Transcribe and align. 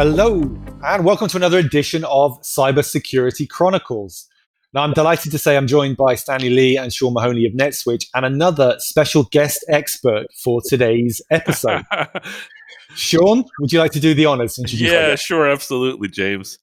Hello, 0.00 0.42
and 0.84 1.04
welcome 1.04 1.26
to 1.26 1.36
another 1.36 1.58
edition 1.58 2.04
of 2.04 2.40
Cybersecurity 2.42 3.48
Chronicles. 3.48 4.28
Now, 4.72 4.82
I'm 4.82 4.92
delighted 4.92 5.32
to 5.32 5.38
say 5.38 5.56
I'm 5.56 5.66
joined 5.66 5.96
by 5.96 6.14
Stanley 6.14 6.50
Lee 6.50 6.78
and 6.78 6.92
Sean 6.92 7.14
Mahoney 7.14 7.44
of 7.46 7.52
NetSwitch 7.54 8.04
and 8.14 8.24
another 8.24 8.76
special 8.78 9.24
guest 9.24 9.64
expert 9.68 10.26
for 10.40 10.60
today's 10.64 11.20
episode. 11.32 11.82
Sean, 12.94 13.42
would 13.58 13.72
you 13.72 13.80
like 13.80 13.90
to 13.90 13.98
do 13.98 14.14
the 14.14 14.24
honors? 14.24 14.56
Yeah, 14.72 15.16
sure, 15.16 15.48
absolutely, 15.48 16.06
James. 16.06 16.60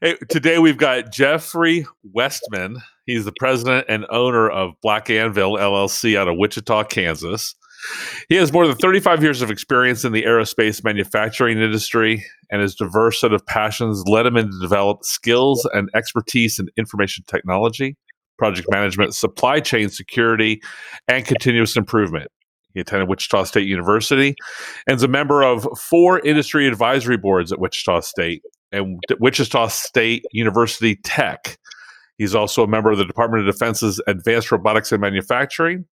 Hey, 0.00 0.16
today 0.30 0.58
we've 0.58 0.78
got 0.78 1.12
Jeffrey 1.12 1.86
Westman. 2.02 2.78
He's 3.04 3.26
the 3.26 3.34
president 3.38 3.84
and 3.90 4.06
owner 4.08 4.48
of 4.48 4.72
Black 4.80 5.10
Anvil 5.10 5.58
LLC 5.58 6.16
out 6.16 6.28
of 6.28 6.38
Wichita, 6.38 6.84
Kansas. 6.84 7.54
He 8.28 8.36
has 8.36 8.52
more 8.52 8.66
than 8.66 8.76
35 8.76 9.22
years 9.22 9.42
of 9.42 9.50
experience 9.50 10.04
in 10.04 10.12
the 10.12 10.22
aerospace 10.22 10.84
manufacturing 10.84 11.58
industry, 11.60 12.24
and 12.50 12.62
his 12.62 12.74
diverse 12.74 13.20
set 13.20 13.32
of 13.32 13.44
passions 13.46 14.02
led 14.06 14.26
him 14.26 14.34
to 14.34 14.50
develop 14.60 15.04
skills 15.04 15.68
and 15.72 15.88
expertise 15.94 16.58
in 16.58 16.68
information 16.76 17.24
technology, 17.26 17.96
project 18.38 18.68
management, 18.70 19.14
supply 19.14 19.60
chain 19.60 19.88
security, 19.88 20.60
and 21.08 21.24
continuous 21.24 21.76
improvement. 21.76 22.30
He 22.74 22.80
attended 22.80 23.08
Wichita 23.08 23.44
State 23.44 23.66
University 23.66 24.36
and 24.86 24.96
is 24.96 25.02
a 25.02 25.08
member 25.08 25.42
of 25.42 25.66
four 25.78 26.20
industry 26.20 26.68
advisory 26.68 27.16
boards 27.16 27.50
at 27.52 27.58
Wichita 27.58 28.00
State 28.00 28.42
and 28.72 29.00
Wichita 29.18 29.68
State 29.68 30.24
University 30.32 30.96
Tech. 31.02 31.58
He's 32.16 32.34
also 32.34 32.62
a 32.62 32.68
member 32.68 32.92
of 32.92 32.98
the 32.98 33.04
Department 33.04 33.48
of 33.48 33.52
Defense's 33.52 34.00
Advanced 34.06 34.52
Robotics 34.52 34.92
and 34.92 35.00
Manufacturing 35.00 35.86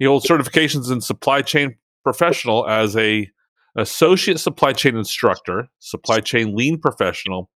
he 0.00 0.06
holds 0.06 0.26
certifications 0.26 0.90
in 0.90 1.00
supply 1.00 1.42
chain 1.42 1.76
professional 2.02 2.66
as 2.66 2.96
a 2.96 3.30
associate 3.76 4.40
supply 4.40 4.72
chain 4.72 4.96
instructor, 4.96 5.68
supply 5.78 6.18
chain 6.18 6.56
lean 6.56 6.80
professional, 6.80 7.50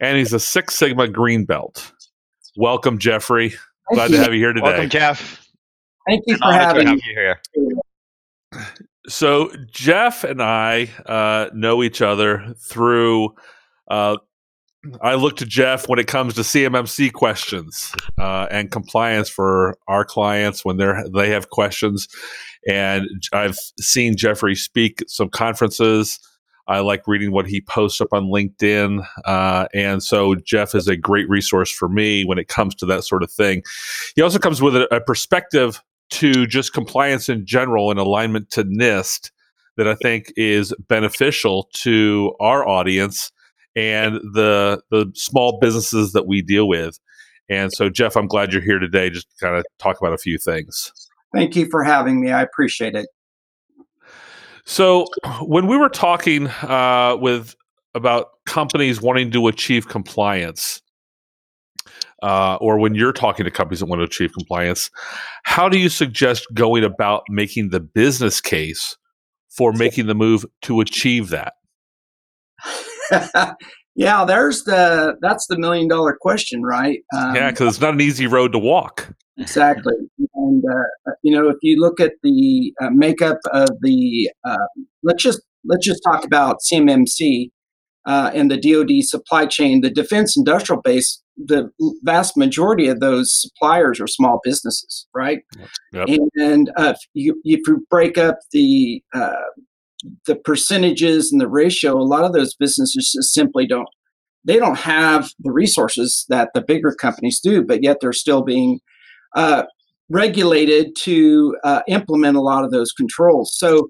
and 0.00 0.16
he's 0.16 0.32
a 0.32 0.40
Six 0.40 0.74
Sigma 0.74 1.06
green 1.06 1.44
belt. 1.44 1.92
Welcome, 2.56 2.98
Jeffrey. 2.98 3.54
Glad 3.92 4.08
to 4.08 4.16
have 4.16 4.32
you 4.32 4.40
here 4.40 4.52
today. 4.52 4.66
Welcome, 4.66 4.88
Jeff. 4.88 5.46
Thank 6.08 6.24
you 6.26 6.38
for 6.38 6.52
having 6.52 6.88
me 6.88 7.00
here. 7.04 7.40
So 9.06 9.52
Jeff 9.70 10.24
and 10.24 10.42
I 10.42 10.88
uh, 11.06 11.50
know 11.52 11.82
each 11.82 12.00
other 12.00 12.54
through 12.58 13.34
uh, 13.90 14.16
I 15.02 15.14
look 15.14 15.36
to 15.36 15.46
Jeff 15.46 15.88
when 15.88 15.98
it 15.98 16.06
comes 16.06 16.34
to 16.34 16.40
CMMC 16.40 17.12
questions 17.12 17.92
uh, 18.18 18.46
and 18.50 18.70
compliance 18.70 19.28
for 19.28 19.76
our 19.88 20.04
clients 20.04 20.64
when 20.64 20.78
they're 20.78 21.04
they 21.14 21.30
have 21.30 21.50
questions. 21.50 22.08
And 22.68 23.06
I've 23.32 23.58
seen 23.78 24.16
Jeffrey 24.16 24.54
speak 24.54 25.02
at 25.02 25.10
some 25.10 25.28
conferences. 25.28 26.18
I 26.66 26.80
like 26.80 27.06
reading 27.06 27.32
what 27.32 27.46
he 27.46 27.60
posts 27.60 28.00
up 28.00 28.12
on 28.12 28.26
LinkedIn. 28.26 29.04
Uh, 29.24 29.66
and 29.74 30.02
so 30.02 30.34
Jeff 30.36 30.74
is 30.74 30.86
a 30.88 30.96
great 30.96 31.28
resource 31.28 31.70
for 31.70 31.88
me 31.88 32.24
when 32.24 32.38
it 32.38 32.48
comes 32.48 32.74
to 32.76 32.86
that 32.86 33.04
sort 33.04 33.22
of 33.22 33.30
thing. 33.30 33.62
He 34.14 34.22
also 34.22 34.38
comes 34.38 34.62
with 34.62 34.76
a, 34.76 34.94
a 34.94 35.00
perspective 35.00 35.82
to 36.10 36.46
just 36.46 36.72
compliance 36.72 37.28
in 37.28 37.44
general 37.44 37.90
and 37.90 37.98
alignment 37.98 38.50
to 38.50 38.64
NIST 38.64 39.30
that 39.76 39.88
I 39.88 39.94
think 39.96 40.32
is 40.36 40.72
beneficial 40.88 41.68
to 41.74 42.34
our 42.40 42.66
audience 42.66 43.32
and 43.76 44.16
the 44.32 44.80
the 44.90 45.10
small 45.14 45.58
businesses 45.60 46.12
that 46.12 46.26
we 46.26 46.42
deal 46.42 46.68
with. 46.68 46.98
And 47.48 47.72
so, 47.72 47.88
Jeff, 47.88 48.16
I'm 48.16 48.28
glad 48.28 48.52
you're 48.52 48.62
here 48.62 48.78
today 48.78 49.10
just 49.10 49.28
to 49.30 49.44
kind 49.44 49.56
of 49.56 49.64
talk 49.78 49.98
about 50.00 50.12
a 50.12 50.18
few 50.18 50.38
things. 50.38 50.92
Thank 51.34 51.56
you 51.56 51.66
for 51.68 51.82
having 51.82 52.20
me. 52.20 52.30
I 52.30 52.42
appreciate 52.42 52.94
it. 52.94 53.08
So, 54.64 55.06
when 55.42 55.66
we 55.66 55.76
were 55.76 55.88
talking 55.88 56.46
uh, 56.46 57.16
with 57.20 57.56
about 57.94 58.28
companies 58.46 59.00
wanting 59.00 59.32
to 59.32 59.48
achieve 59.48 59.88
compliance, 59.88 60.80
uh, 62.22 62.56
or 62.56 62.78
when 62.78 62.94
you're 62.94 63.12
talking 63.12 63.44
to 63.44 63.50
companies 63.50 63.80
that 63.80 63.86
want 63.86 64.00
to 64.00 64.04
achieve 64.04 64.32
compliance, 64.32 64.90
how 65.42 65.68
do 65.68 65.78
you 65.78 65.88
suggest 65.88 66.46
going 66.54 66.84
about 66.84 67.22
making 67.28 67.70
the 67.70 67.80
business 67.80 68.40
case 68.40 68.96
for 69.48 69.72
making 69.72 70.06
the 70.06 70.14
move 70.14 70.44
to 70.62 70.80
achieve 70.80 71.30
that? 71.30 71.54
yeah, 73.94 74.24
there's 74.24 74.64
the 74.64 75.16
that's 75.20 75.46
the 75.46 75.58
million 75.58 75.88
dollar 75.88 76.16
question, 76.20 76.62
right? 76.62 77.00
Um, 77.16 77.34
yeah, 77.34 77.50
because 77.50 77.68
it's 77.68 77.80
not 77.80 77.94
an 77.94 78.00
easy 78.00 78.26
road 78.26 78.52
to 78.52 78.58
walk. 78.58 79.08
Exactly, 79.38 79.94
and 80.34 80.62
uh, 80.70 81.12
you 81.22 81.34
know 81.34 81.48
if 81.48 81.56
you 81.62 81.80
look 81.80 82.00
at 82.00 82.12
the 82.22 82.74
uh, 82.82 82.90
makeup 82.90 83.38
of 83.52 83.68
the 83.80 84.30
uh, 84.44 84.66
let's 85.02 85.22
just 85.22 85.40
let's 85.64 85.86
just 85.86 86.02
talk 86.04 86.24
about 86.24 86.58
CMMC 86.70 87.50
uh, 88.06 88.30
and 88.34 88.50
the 88.50 88.56
DoD 88.56 89.02
supply 89.02 89.46
chain, 89.46 89.80
the 89.80 89.90
defense 89.90 90.36
industrial 90.36 90.82
base. 90.82 91.22
The 91.42 91.70
vast 92.02 92.36
majority 92.36 92.88
of 92.88 93.00
those 93.00 93.30
suppliers 93.32 93.98
are 93.98 94.06
small 94.06 94.40
businesses, 94.44 95.06
right? 95.14 95.40
Yep. 95.92 96.08
And, 96.08 96.30
and 96.36 96.70
uh, 96.76 96.94
if, 96.94 96.98
you, 97.14 97.40
if 97.44 97.60
you 97.66 97.86
break 97.88 98.18
up 98.18 98.38
the 98.52 99.02
uh, 99.14 99.32
the 100.26 100.36
percentages 100.36 101.32
and 101.32 101.40
the 101.40 101.48
ratio, 101.48 101.96
a 101.96 102.02
lot 102.02 102.24
of 102.24 102.32
those 102.32 102.54
businesses 102.54 103.12
just 103.14 103.34
simply 103.34 103.66
don't 103.66 103.88
they 104.44 104.58
don't 104.58 104.78
have 104.78 105.30
the 105.40 105.52
resources 105.52 106.24
that 106.30 106.50
the 106.54 106.62
bigger 106.62 106.94
companies 106.98 107.40
do, 107.40 107.62
but 107.62 107.82
yet 107.82 107.98
they're 108.00 108.12
still 108.12 108.42
being 108.42 108.80
uh, 109.36 109.64
regulated 110.08 110.96
to 110.96 111.56
uh, 111.62 111.82
implement 111.88 112.36
a 112.36 112.40
lot 112.40 112.64
of 112.64 112.70
those 112.70 112.92
controls. 112.92 113.54
So 113.56 113.88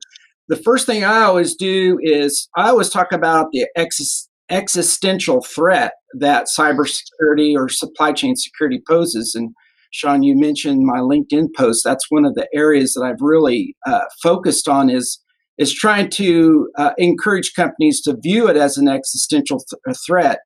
the 0.48 0.56
first 0.56 0.86
thing 0.86 1.04
I 1.04 1.22
always 1.22 1.54
do 1.54 1.98
is 2.02 2.48
I 2.56 2.70
always 2.70 2.88
talk 2.88 3.12
about 3.12 3.46
the 3.52 3.68
ex- 3.76 4.28
existential 4.50 5.42
threat 5.42 5.92
that 6.18 6.46
cybersecurity 6.46 7.54
or 7.54 7.68
supply 7.68 8.12
chain 8.12 8.34
security 8.34 8.82
poses. 8.86 9.34
And 9.36 9.54
Sean, 9.92 10.24
you 10.24 10.36
mentioned 10.36 10.84
my 10.84 10.98
LinkedIn 10.98 11.54
post. 11.56 11.82
That's 11.84 12.10
one 12.10 12.24
of 12.24 12.34
the 12.34 12.48
areas 12.52 12.94
that 12.94 13.04
I've 13.04 13.20
really 13.20 13.76
uh, 13.86 14.04
focused 14.22 14.68
on 14.68 14.90
is 14.90 15.20
is 15.60 15.74
trying 15.74 16.08
to 16.08 16.68
uh, 16.78 16.92
encourage 16.96 17.52
companies 17.54 18.00
to 18.00 18.16
view 18.16 18.48
it 18.48 18.56
as 18.56 18.78
an 18.78 18.88
existential 18.88 19.60
th- 19.60 19.96
threat. 20.06 20.38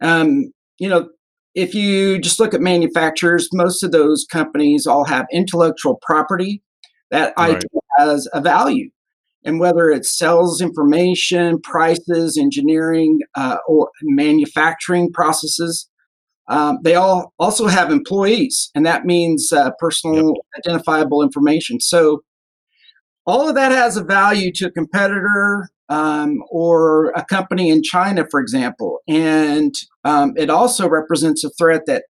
Um, 0.00 0.52
you 0.78 0.88
know, 0.88 1.10
if 1.54 1.74
you 1.74 2.18
just 2.18 2.40
look 2.40 2.54
at 2.54 2.62
manufacturers, 2.62 3.48
most 3.52 3.82
of 3.82 3.92
those 3.92 4.24
companies 4.32 4.86
all 4.86 5.04
have 5.04 5.26
intellectual 5.30 5.98
property 6.00 6.62
that 7.10 7.34
right. 7.36 7.62
has 7.98 8.26
a 8.32 8.40
value. 8.40 8.88
And 9.44 9.60
whether 9.60 9.90
it 9.90 10.06
sells 10.06 10.62
information, 10.62 11.60
prices, 11.60 12.38
engineering, 12.38 13.18
uh, 13.34 13.58
or 13.68 13.90
manufacturing 14.02 15.12
processes, 15.12 15.88
um, 16.48 16.78
they 16.82 16.94
all 16.94 17.34
also 17.38 17.66
have 17.66 17.90
employees, 17.90 18.70
and 18.74 18.86
that 18.86 19.04
means 19.04 19.52
uh, 19.52 19.70
personal 19.78 20.28
yep. 20.28 20.64
identifiable 20.64 21.22
information. 21.22 21.78
So 21.80 22.22
all 23.28 23.46
of 23.46 23.54
that 23.56 23.72
has 23.72 23.98
a 23.98 24.02
value 24.02 24.50
to 24.54 24.66
a 24.66 24.70
competitor 24.70 25.68
um, 25.90 26.42
or 26.50 27.10
a 27.10 27.24
company 27.26 27.68
in 27.68 27.82
China, 27.82 28.26
for 28.30 28.40
example. 28.40 29.00
And 29.06 29.74
um, 30.04 30.32
it 30.36 30.48
also 30.48 30.88
represents 30.88 31.44
a 31.44 31.50
threat 31.50 31.82
that 31.86 32.04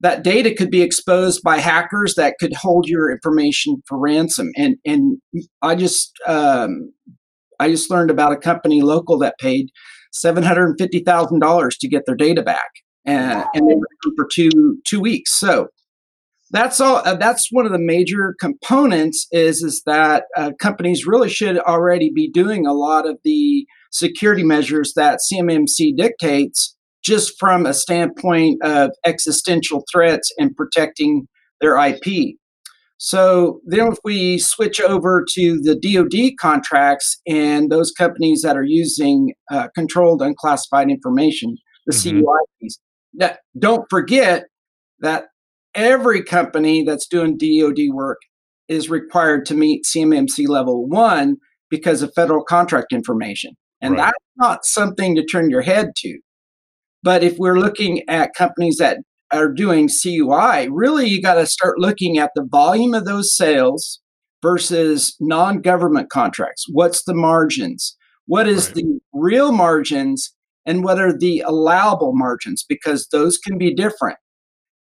that 0.00 0.24
data 0.24 0.54
could 0.54 0.70
be 0.70 0.82
exposed 0.82 1.42
by 1.42 1.58
hackers 1.58 2.14
that 2.14 2.36
could 2.40 2.54
hold 2.54 2.86
your 2.86 3.10
information 3.10 3.82
for 3.86 3.98
ransom. 3.98 4.50
And 4.56 4.76
and 4.86 5.18
I 5.60 5.74
just 5.74 6.12
um, 6.26 6.92
I 7.60 7.68
just 7.68 7.90
learned 7.90 8.10
about 8.10 8.32
a 8.32 8.36
company 8.36 8.80
local 8.80 9.18
that 9.18 9.38
paid 9.38 9.68
seven 10.12 10.42
hundred 10.42 10.68
and 10.68 10.78
fifty 10.78 11.00
thousand 11.00 11.40
dollars 11.40 11.76
to 11.78 11.88
get 11.88 12.04
their 12.06 12.16
data 12.16 12.42
back, 12.42 12.70
and, 13.04 13.44
and 13.52 13.68
they 13.68 13.74
were 13.74 13.86
for 14.16 14.26
two 14.32 14.78
two 14.86 15.00
weeks. 15.00 15.38
So 15.38 15.68
that's 16.56 16.80
all 16.80 17.02
uh, 17.04 17.14
that's 17.14 17.48
one 17.50 17.66
of 17.66 17.72
the 17.72 17.78
major 17.78 18.34
components 18.40 19.26
is 19.30 19.62
is 19.62 19.82
that 19.86 20.24
uh, 20.36 20.52
companies 20.60 21.06
really 21.06 21.28
should 21.28 21.58
already 21.58 22.10
be 22.12 22.30
doing 22.30 22.66
a 22.66 22.72
lot 22.72 23.06
of 23.06 23.18
the 23.24 23.66
security 23.92 24.42
measures 24.42 24.92
that 24.96 25.20
cmmc 25.32 25.96
dictates 25.96 26.76
just 27.04 27.38
from 27.38 27.66
a 27.66 27.74
standpoint 27.74 28.58
of 28.62 28.90
existential 29.04 29.84
threats 29.92 30.32
and 30.38 30.56
protecting 30.56 31.26
their 31.60 31.76
ip 31.86 32.36
so 32.98 33.60
then 33.66 33.88
if 33.92 33.98
we 34.04 34.38
switch 34.38 34.80
over 34.80 35.24
to 35.34 35.60
the 35.60 35.74
dod 35.74 36.32
contracts 36.40 37.20
and 37.26 37.70
those 37.70 37.92
companies 37.92 38.40
that 38.42 38.56
are 38.56 38.64
using 38.64 39.34
uh, 39.50 39.68
controlled 39.74 40.22
unclassified 40.22 40.90
information 40.90 41.56
the 41.86 41.92
mm-hmm. 41.92 42.20
cuis 42.20 42.78
that, 43.18 43.38
don't 43.58 43.86
forget 43.88 44.44
that 45.00 45.26
every 45.76 46.22
company 46.22 46.82
that's 46.82 47.06
doing 47.06 47.36
DoD 47.38 47.92
work 47.92 48.18
is 48.68 48.90
required 48.90 49.46
to 49.46 49.54
meet 49.54 49.84
CMMC 49.84 50.48
level 50.48 50.88
one 50.88 51.36
because 51.70 52.02
of 52.02 52.12
federal 52.14 52.42
contract 52.42 52.92
information. 52.92 53.52
And 53.80 53.94
right. 53.94 54.06
that's 54.06 54.18
not 54.36 54.64
something 54.64 55.14
to 55.14 55.24
turn 55.24 55.50
your 55.50 55.62
head 55.62 55.90
to. 55.98 56.18
But 57.02 57.22
if 57.22 57.38
we're 57.38 57.58
looking 57.58 58.02
at 58.08 58.34
companies 58.34 58.78
that 58.78 58.98
are 59.32 59.52
doing 59.52 59.88
CUI, 59.88 60.68
really 60.70 61.06
you 61.06 61.22
got 61.22 61.34
to 61.34 61.46
start 61.46 61.78
looking 61.78 62.18
at 62.18 62.30
the 62.34 62.46
volume 62.50 62.94
of 62.94 63.04
those 63.04 63.36
sales 63.36 64.00
versus 64.42 65.14
non 65.20 65.60
government 65.60 66.10
contracts. 66.10 66.64
What's 66.72 67.04
the 67.04 67.14
margins? 67.14 67.96
What 68.26 68.48
is 68.48 68.66
right. 68.68 68.76
the 68.76 69.00
real 69.12 69.52
margins 69.52 70.32
and 70.64 70.82
what 70.82 70.98
are 70.98 71.16
the 71.16 71.40
allowable 71.46 72.12
margins 72.14 72.64
because 72.68 73.08
those 73.12 73.38
can 73.38 73.56
be 73.56 73.72
different 73.72 74.18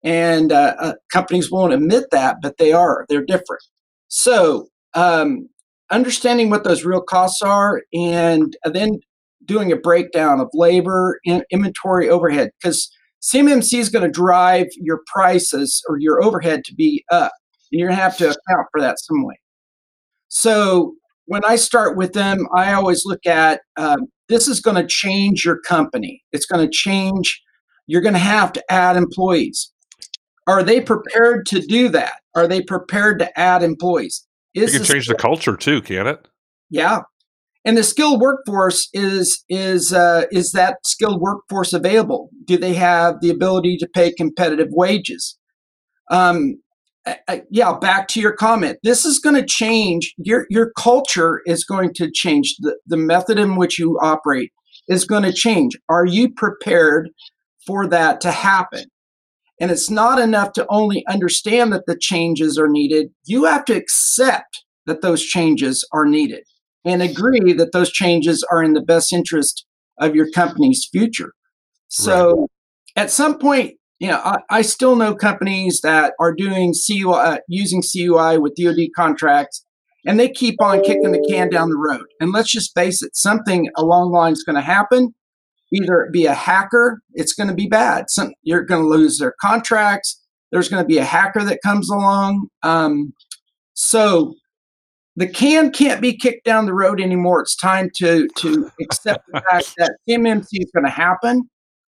and 0.04 0.52
uh, 0.52 0.74
uh, 0.78 0.94
companies 1.12 1.50
won't 1.50 1.72
admit 1.72 2.04
that 2.10 2.36
but 2.42 2.56
they 2.58 2.72
are 2.72 3.04
they're 3.08 3.24
different 3.24 3.62
so 4.08 4.66
um, 4.94 5.48
understanding 5.90 6.50
what 6.50 6.64
those 6.64 6.84
real 6.84 7.02
costs 7.02 7.42
are 7.42 7.82
and 7.92 8.56
then 8.64 8.98
doing 9.44 9.72
a 9.72 9.76
breakdown 9.76 10.40
of 10.40 10.48
labor 10.52 11.18
in, 11.24 11.42
inventory 11.50 12.08
overhead 12.08 12.50
because 12.60 12.90
cmmc 13.22 13.78
is 13.78 13.88
going 13.88 14.04
to 14.04 14.10
drive 14.10 14.66
your 14.76 15.00
prices 15.12 15.82
or 15.88 15.98
your 15.98 16.22
overhead 16.22 16.64
to 16.64 16.74
be 16.74 17.04
up 17.10 17.32
and 17.70 17.78
you're 17.78 17.88
going 17.88 17.96
to 17.96 18.02
have 18.02 18.16
to 18.16 18.24
account 18.24 18.66
for 18.72 18.80
that 18.80 18.98
some 18.98 19.24
way 19.24 19.38
so 20.28 20.94
when 21.26 21.44
I 21.44 21.56
start 21.56 21.96
with 21.96 22.12
them, 22.12 22.46
I 22.54 22.72
always 22.72 23.04
look 23.04 23.26
at 23.26 23.60
um, 23.76 24.08
this 24.28 24.48
is 24.48 24.60
going 24.60 24.76
to 24.76 24.86
change 24.86 25.44
your 25.44 25.60
company. 25.60 26.22
It's 26.32 26.46
going 26.46 26.66
to 26.66 26.70
change. 26.70 27.40
You're 27.86 28.02
going 28.02 28.14
to 28.14 28.18
have 28.18 28.52
to 28.52 28.64
add 28.70 28.96
employees. 28.96 29.71
Are 30.46 30.62
they 30.62 30.80
prepared 30.80 31.46
to 31.46 31.60
do 31.60 31.88
that? 31.90 32.14
Are 32.34 32.48
they 32.48 32.62
prepared 32.62 33.18
to 33.20 33.38
add 33.38 33.62
employees? 33.62 34.26
Is 34.54 34.74
it 34.74 34.78
can 34.78 34.86
change 34.86 35.06
the 35.06 35.14
culture 35.14 35.56
too, 35.56 35.80
can 35.82 36.06
it? 36.06 36.26
Yeah, 36.68 37.00
and 37.64 37.76
the 37.76 37.84
skilled 37.84 38.20
workforce 38.20 38.88
is 38.92 39.44
is 39.48 39.92
uh, 39.92 40.24
is 40.32 40.52
that 40.52 40.78
skilled 40.84 41.20
workforce 41.20 41.72
available? 41.72 42.30
Do 42.44 42.58
they 42.58 42.74
have 42.74 43.20
the 43.20 43.30
ability 43.30 43.76
to 43.78 43.88
pay 43.88 44.12
competitive 44.12 44.68
wages? 44.70 45.38
Um, 46.10 46.56
yeah, 47.50 47.78
back 47.80 48.08
to 48.08 48.20
your 48.20 48.32
comment. 48.32 48.78
This 48.82 49.04
is 49.04 49.18
going 49.18 49.36
to 49.36 49.46
change. 49.46 50.12
Your 50.18 50.46
your 50.50 50.72
culture 50.76 51.40
is 51.46 51.64
going 51.64 51.94
to 51.94 52.10
change. 52.10 52.56
The, 52.60 52.76
the 52.86 52.96
method 52.96 53.38
in 53.38 53.56
which 53.56 53.78
you 53.78 53.98
operate 54.02 54.50
is 54.88 55.04
going 55.04 55.22
to 55.22 55.32
change. 55.32 55.76
Are 55.88 56.06
you 56.06 56.32
prepared 56.34 57.10
for 57.64 57.86
that 57.86 58.20
to 58.22 58.32
happen? 58.32 58.86
And 59.62 59.70
it's 59.70 59.88
not 59.88 60.18
enough 60.18 60.52
to 60.54 60.66
only 60.68 61.06
understand 61.06 61.72
that 61.72 61.86
the 61.86 61.96
changes 61.96 62.58
are 62.58 62.68
needed. 62.68 63.10
You 63.24 63.44
have 63.44 63.64
to 63.66 63.76
accept 63.76 64.64
that 64.86 65.02
those 65.02 65.22
changes 65.22 65.86
are 65.92 66.04
needed 66.04 66.42
and 66.84 67.00
agree 67.00 67.52
that 67.52 67.70
those 67.72 67.92
changes 67.92 68.44
are 68.50 68.60
in 68.60 68.72
the 68.72 68.80
best 68.80 69.12
interest 69.12 69.64
of 70.00 70.16
your 70.16 70.28
company's 70.32 70.88
future. 70.90 71.32
So 71.86 72.30
right. 72.32 72.48
at 73.04 73.10
some 73.12 73.38
point, 73.38 73.74
you 74.00 74.08
know, 74.08 74.18
I, 74.24 74.38
I 74.50 74.62
still 74.62 74.96
know 74.96 75.14
companies 75.14 75.80
that 75.84 76.14
are 76.18 76.34
doing 76.34 76.74
CUI, 76.74 77.14
uh, 77.14 77.38
using 77.46 77.82
CUI 77.82 78.38
with 78.38 78.56
DoD 78.60 78.88
contracts, 78.96 79.64
and 80.04 80.18
they 80.18 80.28
keep 80.28 80.60
on 80.60 80.82
kicking 80.82 81.12
the 81.12 81.24
can 81.30 81.50
down 81.50 81.70
the 81.70 81.76
road. 81.76 82.06
And 82.18 82.32
let's 82.32 82.50
just 82.50 82.74
face 82.74 83.00
it, 83.00 83.14
something 83.14 83.68
along 83.76 84.10
the 84.10 84.18
line 84.18 84.32
is 84.32 84.42
going 84.42 84.56
to 84.56 84.62
happen. 84.62 85.14
Either 85.72 86.08
be 86.12 86.26
a 86.26 86.34
hacker, 86.34 87.00
it's 87.14 87.32
going 87.32 87.48
to 87.48 87.54
be 87.54 87.66
bad. 87.66 88.06
Some, 88.08 88.32
you're 88.42 88.64
going 88.64 88.82
to 88.82 88.88
lose 88.88 89.18
their 89.18 89.34
contracts. 89.40 90.20
There's 90.50 90.68
going 90.68 90.82
to 90.82 90.86
be 90.86 90.98
a 90.98 91.04
hacker 91.04 91.42
that 91.44 91.60
comes 91.64 91.88
along. 91.88 92.48
Um, 92.62 93.14
so 93.74 94.34
the 95.16 95.26
can 95.26 95.70
can't 95.70 96.00
be 96.00 96.16
kicked 96.16 96.44
down 96.44 96.66
the 96.66 96.74
road 96.74 97.00
anymore. 97.00 97.42
It's 97.42 97.56
time 97.56 97.90
to 97.96 98.28
to 98.38 98.70
accept 98.80 99.26
the 99.32 99.42
fact 99.50 99.74
that 99.78 99.96
CMMC 100.08 100.46
is 100.52 100.70
going 100.74 100.84
to 100.84 100.90
happen. 100.90 101.48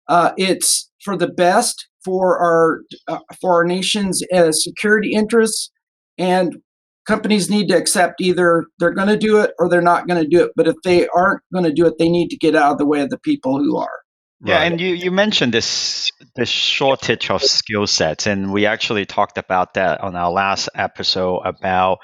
Uh, 0.08 0.32
it's 0.38 0.90
for 1.04 1.18
the 1.18 1.28
best 1.28 1.88
for 2.04 2.38
our 2.38 2.82
uh, 3.08 3.20
for 3.42 3.54
our 3.54 3.64
nation's 3.64 4.22
uh, 4.34 4.52
security 4.52 5.12
interests, 5.14 5.72
and 6.18 6.58
companies 7.08 7.50
need 7.50 7.70
to 7.70 7.78
accept 7.78 8.22
either 8.22 8.66
they're 8.80 8.94
going 8.94 9.08
to 9.08 9.18
do 9.18 9.40
it 9.40 9.52
or 9.58 9.70
they're 9.70 9.82
not 9.82 10.08
going 10.08 10.22
to 10.22 10.28
do 10.28 10.44
it. 10.44 10.52
But 10.56 10.68
if 10.68 10.76
they 10.84 11.08
aren't 11.08 11.42
going 11.54 11.66
to 11.66 11.74
do 11.74 11.88
it, 11.88 11.98
they 11.98 12.10
need 12.10 12.30
to 12.30 12.38
get 12.38 12.56
out 12.56 12.74
of 12.74 12.78
the 12.78 12.86
way 12.86 13.02
of 13.02 13.10
the 13.10 13.18
people 13.20 13.58
who 13.58 13.78
are. 13.78 14.00
Yeah, 14.46 14.58
right. 14.58 14.72
and 14.72 14.80
you, 14.80 14.90
you 14.90 15.10
mentioned 15.10 15.52
this 15.52 16.12
this 16.36 16.50
shortage 16.50 17.32
of 17.32 17.42
skill 17.42 17.88
sets, 17.88 18.28
and 18.28 18.54
we 18.54 18.68
actually 18.68 19.08
talked 19.08 19.40
about 19.40 19.74
that 19.74 20.02
on 20.02 20.16
our 20.16 20.32
last 20.32 20.70
episode 20.76 21.40
about 21.40 21.98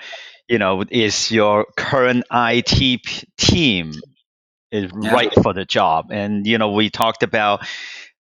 you 0.49 0.57
know 0.57 0.83
is 0.89 1.29
your 1.31 1.67
current 1.77 2.25
IT 2.31 3.03
p- 3.03 3.27
team 3.37 3.93
is 4.71 4.91
yeah. 4.99 5.13
right 5.13 5.31
for 5.43 5.53
the 5.53 5.63
job, 5.63 6.07
and 6.09 6.47
you 6.47 6.57
know 6.57 6.71
we 6.71 6.89
talked 6.89 7.21
about 7.21 7.67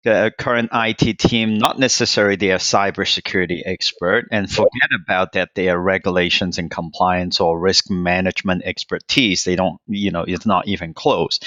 the 0.05 0.33
current 0.37 0.71
IT 0.73 1.19
team, 1.19 1.59
not 1.59 1.79
necessarily 1.79 2.37
they 2.37 2.53
are 2.53 2.59
cybersecurity 2.59 3.63
expert, 3.65 4.27
and 4.31 4.51
forget 4.51 4.91
about 5.05 5.33
that 5.33 5.51
they 5.55 5.69
are 5.69 5.81
regulations 5.81 6.59
and 6.59 6.71
compliance 6.71 7.41
or 7.41 7.59
risk 7.59 7.91
management 7.91 8.63
expertise. 8.65 9.45
They 9.45 9.57
don't, 9.57 9.81
you 9.87 10.11
know, 10.11 10.25
it's 10.27 10.47
not 10.47 10.67
even 10.69 10.95
close. 10.95 11.39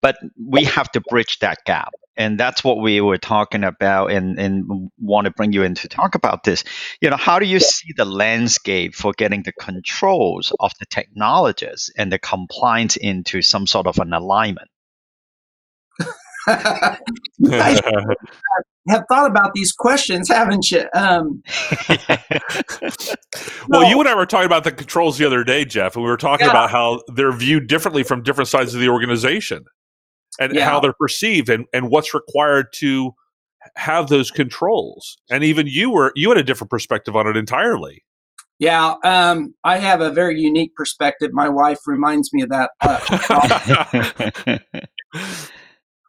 But 0.00 0.16
we 0.40 0.64
have 0.64 0.90
to 0.92 1.00
bridge 1.00 1.40
that 1.40 1.64
gap. 1.64 1.92
And 2.16 2.38
that's 2.38 2.62
what 2.62 2.80
we 2.80 3.00
were 3.00 3.18
talking 3.18 3.64
about 3.64 4.10
and, 4.10 4.38
and 4.38 4.90
want 4.98 5.26
to 5.26 5.32
bring 5.32 5.52
you 5.52 5.62
in 5.62 5.74
to 5.76 5.88
talk 5.88 6.14
about 6.14 6.44
this. 6.44 6.64
You 7.00 7.10
know, 7.10 7.16
how 7.16 7.38
do 7.38 7.46
you 7.46 7.60
see 7.60 7.92
the 7.96 8.04
landscape 8.04 8.94
for 8.94 9.12
getting 9.12 9.42
the 9.42 9.52
controls 9.52 10.52
of 10.60 10.72
the 10.78 10.86
technologists 10.86 11.90
and 11.96 12.12
the 12.12 12.18
compliance 12.18 12.96
into 12.96 13.42
some 13.42 13.66
sort 13.66 13.86
of 13.86 13.98
an 13.98 14.12
alignment? 14.12 14.68
have 18.88 19.04
thought 19.08 19.30
about 19.30 19.52
these 19.54 19.72
questions, 19.72 20.28
haven't 20.28 20.70
you? 20.70 20.84
Um, 20.94 21.42
well, 23.68 23.82
no. 23.82 23.82
you 23.82 24.00
and 24.00 24.08
I 24.08 24.14
were 24.14 24.26
talking 24.26 24.46
about 24.46 24.64
the 24.64 24.72
controls 24.72 25.18
the 25.18 25.26
other 25.26 25.44
day, 25.44 25.64
Jeff, 25.64 25.94
and 25.94 26.04
we 26.04 26.10
were 26.10 26.16
talking 26.16 26.46
yeah. 26.46 26.52
about 26.52 26.70
how 26.70 27.00
they're 27.08 27.32
viewed 27.32 27.66
differently 27.66 28.02
from 28.02 28.22
different 28.22 28.48
sides 28.48 28.74
of 28.74 28.80
the 28.80 28.88
organization 28.88 29.64
and 30.40 30.54
yeah. 30.54 30.64
how 30.64 30.80
they're 30.80 30.94
perceived 30.94 31.48
and, 31.48 31.66
and 31.72 31.90
what's 31.90 32.14
required 32.14 32.66
to 32.74 33.12
have 33.76 34.08
those 34.08 34.30
controls. 34.30 35.18
And 35.30 35.44
even 35.44 35.66
you 35.66 35.90
were 35.90 36.12
you 36.14 36.30
had 36.30 36.38
a 36.38 36.42
different 36.42 36.70
perspective 36.70 37.16
on 37.16 37.26
it 37.26 37.36
entirely. 37.36 38.04
Yeah, 38.58 38.94
um, 39.04 39.54
I 39.62 39.78
have 39.78 40.00
a 40.00 40.10
very 40.10 40.40
unique 40.40 40.74
perspective. 40.74 41.30
My 41.32 41.48
wife 41.48 41.78
reminds 41.86 42.32
me 42.32 42.42
of 42.42 42.48
that. 42.48 42.70
Uh, 42.80 44.58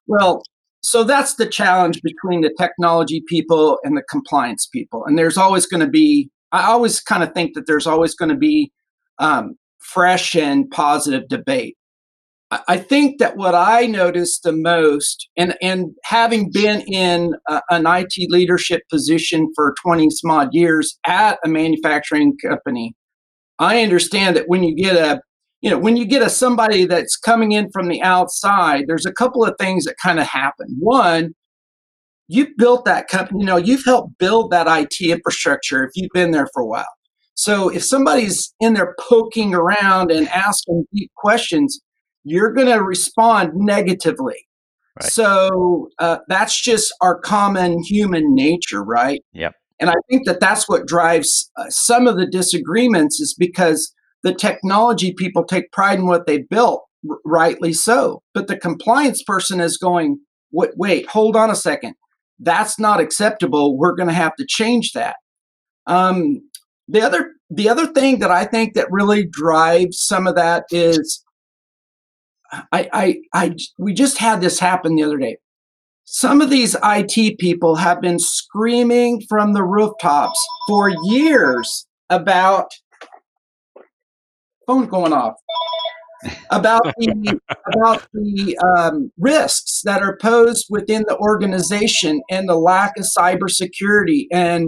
Well, 0.10 0.42
so 0.82 1.04
that's 1.04 1.36
the 1.36 1.46
challenge 1.46 2.02
between 2.02 2.42
the 2.42 2.54
technology 2.60 3.22
people 3.28 3.78
and 3.84 3.96
the 3.96 4.02
compliance 4.10 4.66
people. 4.66 5.06
And 5.06 5.20
there's 5.20 5.38
always 5.38 5.68
going 5.68 5.86
to 5.86 5.90
be, 5.90 6.32
I 6.52 6.64
always 6.64 7.00
kind 7.00 7.22
of 7.22 7.32
think 7.34 7.54
that 7.54 7.68
there's 7.68 7.86
always 7.86 8.16
going 8.16 8.30
to 8.30 8.38
be 8.38 8.72
um, 9.20 9.56
fresh 9.78 10.36
and 10.36 10.70
positive 10.72 11.28
debate. 11.28 11.78
I 12.68 12.78
think 12.78 13.20
that 13.20 13.38
what 13.38 13.54
I 13.54 13.86
noticed 13.86 14.42
the 14.42 14.52
most, 14.52 15.30
and, 15.38 15.56
and 15.62 15.92
having 16.04 16.50
been 16.52 16.82
in 16.82 17.36
a, 17.48 17.62
an 17.70 17.86
IT 17.86 18.32
leadership 18.32 18.82
position 18.90 19.52
for 19.56 19.76
20 19.84 20.10
some 20.10 20.32
odd 20.32 20.50
years 20.52 20.98
at 21.06 21.38
a 21.46 21.48
manufacturing 21.48 22.36
company, 22.44 22.96
I 23.60 23.84
understand 23.84 24.36
that 24.36 24.48
when 24.48 24.64
you 24.64 24.76
get 24.76 24.96
a 24.96 25.22
you 25.62 25.70
know, 25.70 25.78
when 25.78 25.98
you 25.98 26.06
get 26.06 26.22
a 26.22 26.30
somebody 26.30 26.86
that's 26.86 27.18
coming 27.18 27.52
in 27.52 27.70
from 27.72 27.88
the 27.88 28.02
outside, 28.02 28.86
there's 28.88 29.06
a 29.06 29.14
couple 29.14 29.44
of 29.44 29.56
things 29.60 29.86
that 29.86 29.96
kind 30.02 30.20
of 30.20 30.28
happen. 30.28 30.68
One, 30.80 31.34
you've 32.28 32.56
built 32.58 32.86
that 32.86 33.08
company, 33.08 33.42
you 33.42 33.46
know, 33.46 33.58
you've 33.58 33.84
helped 33.84 34.18
build 34.20 34.52
that 34.52 34.68
IT 34.68 35.02
infrastructure 35.02 35.84
if 35.84 35.92
you've 35.96 36.12
been 36.14 36.32
there 36.32 36.48
for 36.54 36.62
a 36.62 36.66
while. 36.66 36.86
So 37.34 37.70
if 37.70 37.84
somebody's 37.84 38.54
in 38.60 38.74
there 38.74 38.96
poking 39.00 39.54
around 39.54 40.12
and 40.12 40.28
asking 40.30 40.86
deep 40.94 41.12
questions, 41.18 41.80
you're 42.24 42.54
going 42.54 42.68
to 42.68 42.84
respond 42.84 43.52
negatively. 43.56 44.46
Right. 45.02 45.10
So 45.10 45.90
uh, 46.00 46.18
that's 46.28 46.62
just 46.62 46.94
our 47.02 47.20
common 47.20 47.82
human 47.84 48.36
nature, 48.36 48.84
right? 48.84 49.24
Yep. 49.34 49.54
And 49.80 49.90
I 49.90 49.96
think 50.10 50.26
that 50.26 50.42
that's 50.42 50.68
what 50.68 50.86
drives 50.86 51.50
uh, 51.56 51.70
some 51.70 52.08
of 52.08 52.18
the 52.18 52.28
disagreements 52.28 53.22
is 53.22 53.34
because 53.38 53.94
the 54.24 54.34
technology 54.34 55.14
people 55.14 55.44
take 55.44 55.72
pride 55.72 56.00
in 56.00 56.08
what 56.08 56.28
they 56.28 56.40
built, 56.40 56.84
r- 57.10 57.18
rightly 57.26 57.74
so. 57.74 58.22
But 58.34 58.48
the 58.48 58.58
compliance 58.58 59.24
person 59.24 59.60
is 59.60 59.78
going, 59.78 60.20
wait, 60.52 60.72
wait, 60.76 61.08
hold 61.08 61.36
on 61.36 61.50
a 61.50 61.56
second. 61.56 61.96
That's 62.40 62.80
not 62.80 63.00
acceptable. 63.00 63.78
We're 63.78 63.96
going 63.96 64.10
to 64.10 64.14
have 64.14 64.36
to 64.38 64.46
change 64.48 64.94
that. 64.94 65.16
Um, 65.88 66.42
the 66.88 67.02
other 67.02 67.34
the 67.52 67.70
other 67.70 67.88
thing 67.88 68.20
that 68.20 68.32
I 68.32 68.46
think 68.46 68.74
that 68.76 68.92
really 68.92 69.26
drives 69.26 70.00
some 70.00 70.28
of 70.28 70.36
that 70.36 70.66
is 70.72 71.24
I, 72.52 72.90
I, 72.94 73.22
I, 73.34 73.56
we 73.78 73.94
just 73.94 74.18
had 74.18 74.42
this 74.42 74.60
happen 74.60 74.96
the 74.96 75.04
other 75.04 75.18
day. 75.18 75.38
Some 76.06 76.42
of 76.42 76.50
these 76.50 76.76
IT 76.84 77.38
people 77.38 77.76
have 77.76 78.02
been 78.02 78.18
screaming 78.18 79.22
from 79.30 79.54
the 79.54 79.64
rooftops 79.64 80.40
for 80.68 80.90
years 81.04 81.86
about 82.10 82.72
phone 84.70 84.86
going 84.88 85.14
off 85.14 85.34
about 86.52 86.84
the 86.98 87.40
about 87.74 88.06
the 88.14 88.58
um, 88.58 89.12
risks 89.18 89.82
that 89.84 90.02
are 90.02 90.18
posed 90.22 90.68
within 90.70 91.04
the 91.08 91.18
organization 91.18 92.22
and 92.30 92.48
the 92.48 92.56
lack 92.56 92.94
of 92.98 93.06
cybersecurity. 93.18 94.26
And 94.32 94.68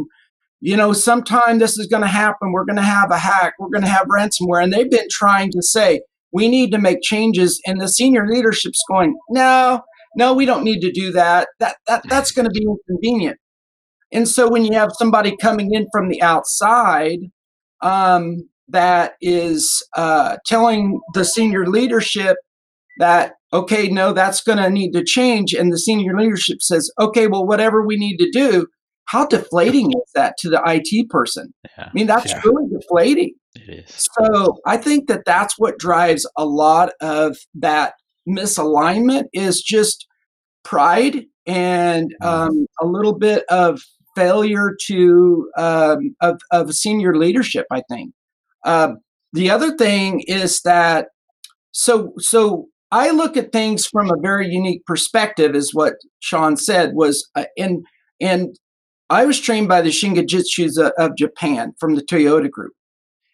you 0.59 0.77
know 0.77 0.93
sometime 0.93 1.59
this 1.59 1.77
is 1.77 1.87
going 1.87 2.03
to 2.03 2.07
happen. 2.07 2.51
We're 2.51 2.65
going 2.65 2.77
to 2.77 2.83
have 2.83 3.11
a 3.11 3.17
hack. 3.17 3.53
We're 3.59 3.69
going 3.69 3.83
to 3.83 3.89
have 3.89 4.07
ransomware. 4.07 4.63
And 4.63 4.73
they've 4.73 4.89
been 4.89 5.07
trying 5.11 5.51
to 5.51 5.61
say 5.61 6.01
we 6.31 6.47
need 6.47 6.71
to 6.71 6.79
make 6.79 7.01
changes. 7.01 7.61
And 7.67 7.81
the 7.81 7.87
senior 7.87 8.27
leadership's 8.27 8.83
going 8.89 9.15
no 9.29 9.81
no, 10.13 10.33
we 10.33 10.45
don't 10.45 10.65
need 10.65 10.81
to 10.81 10.91
do 10.91 11.11
that. 11.13 11.47
That 11.59 11.75
that 11.87 12.03
that's 12.09 12.31
going 12.31 12.45
to 12.45 12.51
be 12.51 12.65
inconvenient. 12.65 13.37
And 14.13 14.27
so 14.27 14.49
when 14.49 14.65
you 14.65 14.73
have 14.73 14.89
somebody 14.97 15.37
coming 15.37 15.73
in 15.73 15.87
from 15.91 16.09
the 16.09 16.21
outside 16.21 17.19
um, 17.81 18.49
that 18.71 19.13
is 19.21 19.85
uh, 19.95 20.37
telling 20.45 20.99
the 21.13 21.25
senior 21.25 21.67
leadership 21.67 22.37
that 22.99 23.33
okay, 23.53 23.89
no, 23.89 24.13
that's 24.13 24.41
going 24.41 24.57
to 24.57 24.69
need 24.69 24.91
to 24.93 25.03
change, 25.03 25.53
and 25.53 25.71
the 25.71 25.77
senior 25.77 26.17
leadership 26.17 26.61
says, 26.61 26.89
okay, 26.99 27.27
well, 27.27 27.45
whatever 27.45 27.85
we 27.85 27.97
need 27.97 28.17
to 28.17 28.29
do. 28.31 28.67
How 29.05 29.25
deflating 29.25 29.91
is 29.91 30.11
that 30.15 30.35
to 30.39 30.49
the 30.49 30.61
IT 30.65 31.09
person? 31.09 31.53
Yeah. 31.77 31.85
I 31.85 31.89
mean, 31.93 32.07
that's 32.07 32.31
yeah. 32.31 32.41
really 32.45 32.69
deflating. 32.69 33.33
It 33.55 33.83
is. 33.85 34.07
So 34.17 34.59
I 34.65 34.77
think 34.77 35.09
that 35.09 35.23
that's 35.25 35.55
what 35.57 35.77
drives 35.77 36.25
a 36.37 36.45
lot 36.45 36.93
of 37.01 37.35
that 37.55 37.95
misalignment 38.29 39.25
is 39.33 39.61
just 39.61 40.07
pride 40.63 41.25
and 41.45 42.13
mm-hmm. 42.21 42.25
um, 42.25 42.67
a 42.81 42.85
little 42.85 43.17
bit 43.17 43.43
of 43.49 43.81
failure 44.15 44.75
to 44.87 45.49
um, 45.57 46.15
of, 46.21 46.39
of 46.51 46.73
senior 46.73 47.15
leadership. 47.15 47.65
I 47.71 47.81
think 47.89 48.13
uh, 48.63 48.93
the 49.33 49.49
other 49.49 49.75
thing 49.75 50.21
is 50.27 50.61
that 50.61 51.07
so 51.71 52.13
so 52.17 52.67
I 52.91 53.11
look 53.11 53.37
at 53.37 53.51
things 53.51 53.85
from 53.87 54.09
a 54.11 54.19
very 54.21 54.47
unique 54.47 54.85
perspective, 54.85 55.55
is 55.55 55.73
what 55.73 55.93
Sean 56.19 56.57
said 56.57 56.93
was 56.93 57.29
uh, 57.35 57.45
and 57.57 57.85
and 58.19 58.55
I 59.09 59.25
was 59.25 59.39
trained 59.39 59.67
by 59.67 59.81
the 59.81 59.89
Shingijutsus 59.89 60.77
of, 60.77 60.91
of 60.97 61.17
Japan 61.17 61.73
from 61.79 61.95
the 61.95 62.03
Toyota 62.03 62.49
Group, 62.49 62.73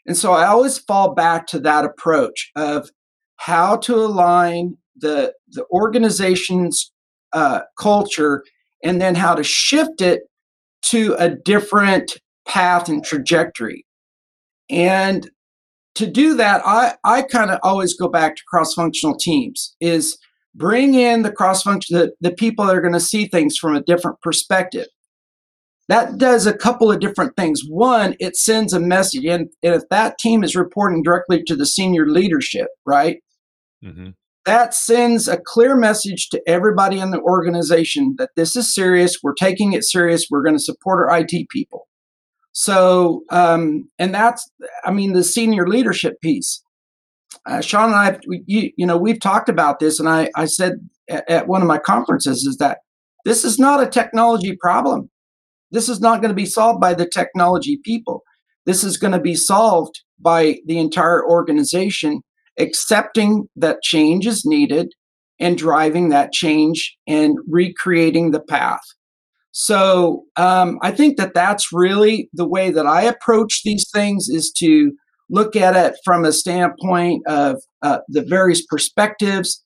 and 0.06 0.16
so 0.16 0.34
I 0.34 0.46
always 0.46 0.78
fall 0.78 1.14
back 1.14 1.48
to 1.48 1.60
that 1.60 1.86
approach 1.86 2.52
of 2.56 2.90
how 3.38 3.78
to 3.78 3.96
align 3.96 4.78
the 4.96 5.34
the 5.50 5.66
organization's 5.72 6.92
uh, 7.34 7.62
culture 7.80 8.44
and 8.84 9.02
then 9.02 9.16
how 9.16 9.34
to 9.34 9.44
shift 9.44 10.02
it 10.02 10.22
to 10.84 11.16
a 11.18 11.30
different 11.30 12.18
path 12.48 12.88
and 12.88 13.04
trajectory. 13.04 13.87
And 14.70 15.30
to 15.96 16.08
do 16.08 16.36
that, 16.36 16.62
I, 16.66 16.96
I 17.04 17.22
kind 17.24 17.52
of 17.52 17.60
always 17.64 17.96
go 17.96 18.08
back 18.08 18.36
to 18.36 18.44
cross-functional 18.48 19.18
teams 19.18 19.76
is 19.80 20.18
bring 20.54 20.94
in 20.94 21.24
the 21.24 21.32
cross-function, 21.32 21.98
the, 21.98 22.12
the 22.22 22.32
people 22.32 22.66
that 22.66 22.76
are 22.76 22.82
going 22.82 22.94
to 22.94 23.00
see 23.00 23.28
things 23.28 23.58
from 23.58 23.76
a 23.76 23.84
different 23.84 24.22
perspective. 24.22 24.88
That 25.90 26.18
does 26.18 26.46
a 26.46 26.58
couple 26.58 26.92
of 26.92 27.00
different 27.00 27.38
things. 27.38 27.62
One, 27.68 28.16
it 28.20 28.36
sends 28.36 28.74
a 28.74 28.80
message, 28.80 29.24
and, 29.26 29.50
and 29.64 29.76
if 29.76 29.84
that 29.90 30.18
team 30.18 30.44
is 30.44 30.56
reporting 30.56 31.02
directly 31.02 31.44
to 31.44 31.56
the 31.56 31.66
senior 31.66 32.08
leadership, 32.08 32.68
right? 32.86 33.18
Mm-hmm 33.84 34.10
that 34.48 34.74
sends 34.74 35.28
a 35.28 35.38
clear 35.38 35.76
message 35.76 36.30
to 36.30 36.42
everybody 36.48 37.00
in 37.00 37.12
the 37.12 37.20
organization 37.20 38.16
that 38.18 38.30
this 38.38 38.56
is 38.56 38.74
serious. 38.74 39.18
We're 39.22 39.34
taking 39.34 39.74
it 39.74 39.84
serious. 39.84 40.28
We're 40.32 40.42
going 40.42 40.56
to 40.56 40.64
support 40.64 41.06
our 41.06 41.20
IT 41.20 41.50
people. 41.50 41.86
So, 42.60 43.22
um, 43.30 43.88
and 44.00 44.16
that's, 44.16 44.50
I 44.84 44.90
mean, 44.90 45.14
the 45.14 45.24
senior 45.24 45.68
leadership 45.68 46.20
piece. 46.22 46.60
Uh, 47.46 47.62
Sean 47.62 47.92
and 47.92 47.96
I, 47.96 48.20
we, 48.28 48.42
you, 48.48 48.72
you, 48.76 48.88
know, 48.88 48.98
we've 48.98 49.20
talked 49.20 49.48
about 49.48 49.78
this, 49.78 50.00
and 50.00 50.10
I, 50.10 50.32
I 50.36 50.46
said 50.46 50.80
at, 51.08 51.30
at 51.30 51.48
one 51.48 51.62
of 51.62 51.68
my 51.68 51.78
conferences 51.78 52.46
is 52.46 52.58
that 52.58 52.80
this 53.26 53.46
is 53.46 53.60
not 53.60 53.84
a 53.84 53.88
technology 53.88 54.58
problem. 54.60 55.08
This 55.70 55.88
is 55.88 56.02
not 56.02 56.20
going 56.20 56.32
to 56.32 56.36
be 56.36 56.48
solved 56.48 56.82
by 56.82 56.96
the 56.96 57.08
technology 57.08 57.80
people. 57.86 58.24
This 58.66 58.84
is 58.84 58.98
going 58.98 59.14
to 59.14 59.20
be 59.20 59.36
solved 59.36 60.02
by 60.20 60.58
the 60.66 60.80
entire 60.80 61.24
organization 61.24 62.22
accepting 62.58 63.48
that 63.56 63.84
change 63.84 64.26
is 64.26 64.48
needed 64.48 64.94
and 65.40 65.60
driving 65.60 66.10
that 66.10 66.32
change 66.32 66.98
and 67.06 67.38
recreating 67.48 68.32
the 68.32 68.42
path. 68.42 68.82
So 69.52 70.26
um, 70.36 70.78
I 70.82 70.92
think 70.92 71.18
that 71.18 71.34
that's 71.34 71.74
really 71.74 72.30
the 72.34 72.48
way 72.48 72.70
that 72.72 72.86
I 72.86 73.04
approach 73.04 73.62
these 73.64 73.90
things 73.92 74.28
is 74.30 74.52
to 74.58 74.92
look 75.30 75.56
at 75.56 75.76
it 75.76 75.98
from 76.06 76.26
a 76.26 76.32
standpoint 76.32 77.24
of 77.28 77.62
uh, 77.82 78.00
the 78.08 78.24
various 78.24 78.66
perspectives, 78.66 79.64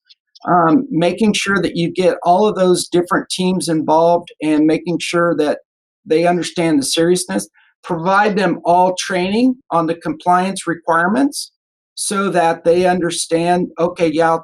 um, 0.48 0.88
making 0.90 1.34
sure 1.34 1.62
that 1.62 1.76
you 1.76 1.92
get 1.92 2.18
all 2.24 2.48
of 2.48 2.56
those 2.56 2.88
different 2.88 3.30
teams 3.30 3.68
involved 3.68 4.30
and 4.42 4.66
making 4.66 5.00
sure 5.00 5.36
that 5.38 5.60
they 6.06 6.26
understand 6.26 6.80
the 6.80 6.84
seriousness, 6.84 7.48
provide 7.84 8.38
them 8.38 8.60
all 8.66 8.96
training 8.98 9.56
on 9.70 9.88
the 9.88 9.96
compliance 9.96 10.66
requirements 10.66 11.52
so 11.94 12.30
that 12.30 12.64
they 12.64 12.88
understand 12.88 13.68
okay 13.78 14.08
yeah 14.08 14.38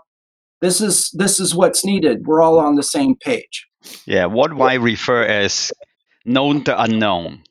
this 0.62 0.82
is 0.82 1.12
this 1.14 1.40
is 1.40 1.56
what's 1.56 1.86
needed. 1.86 2.26
We're 2.26 2.42
all 2.42 2.60
on 2.60 2.76
the 2.76 2.84
same 2.84 3.16
page 3.16 3.68
yeah 4.06 4.26
what 4.26 4.60
i 4.62 4.76
refer 4.76 5.24
as 5.24 5.72
known 6.26 6.64
the 6.64 6.80
unknown. 6.80 7.44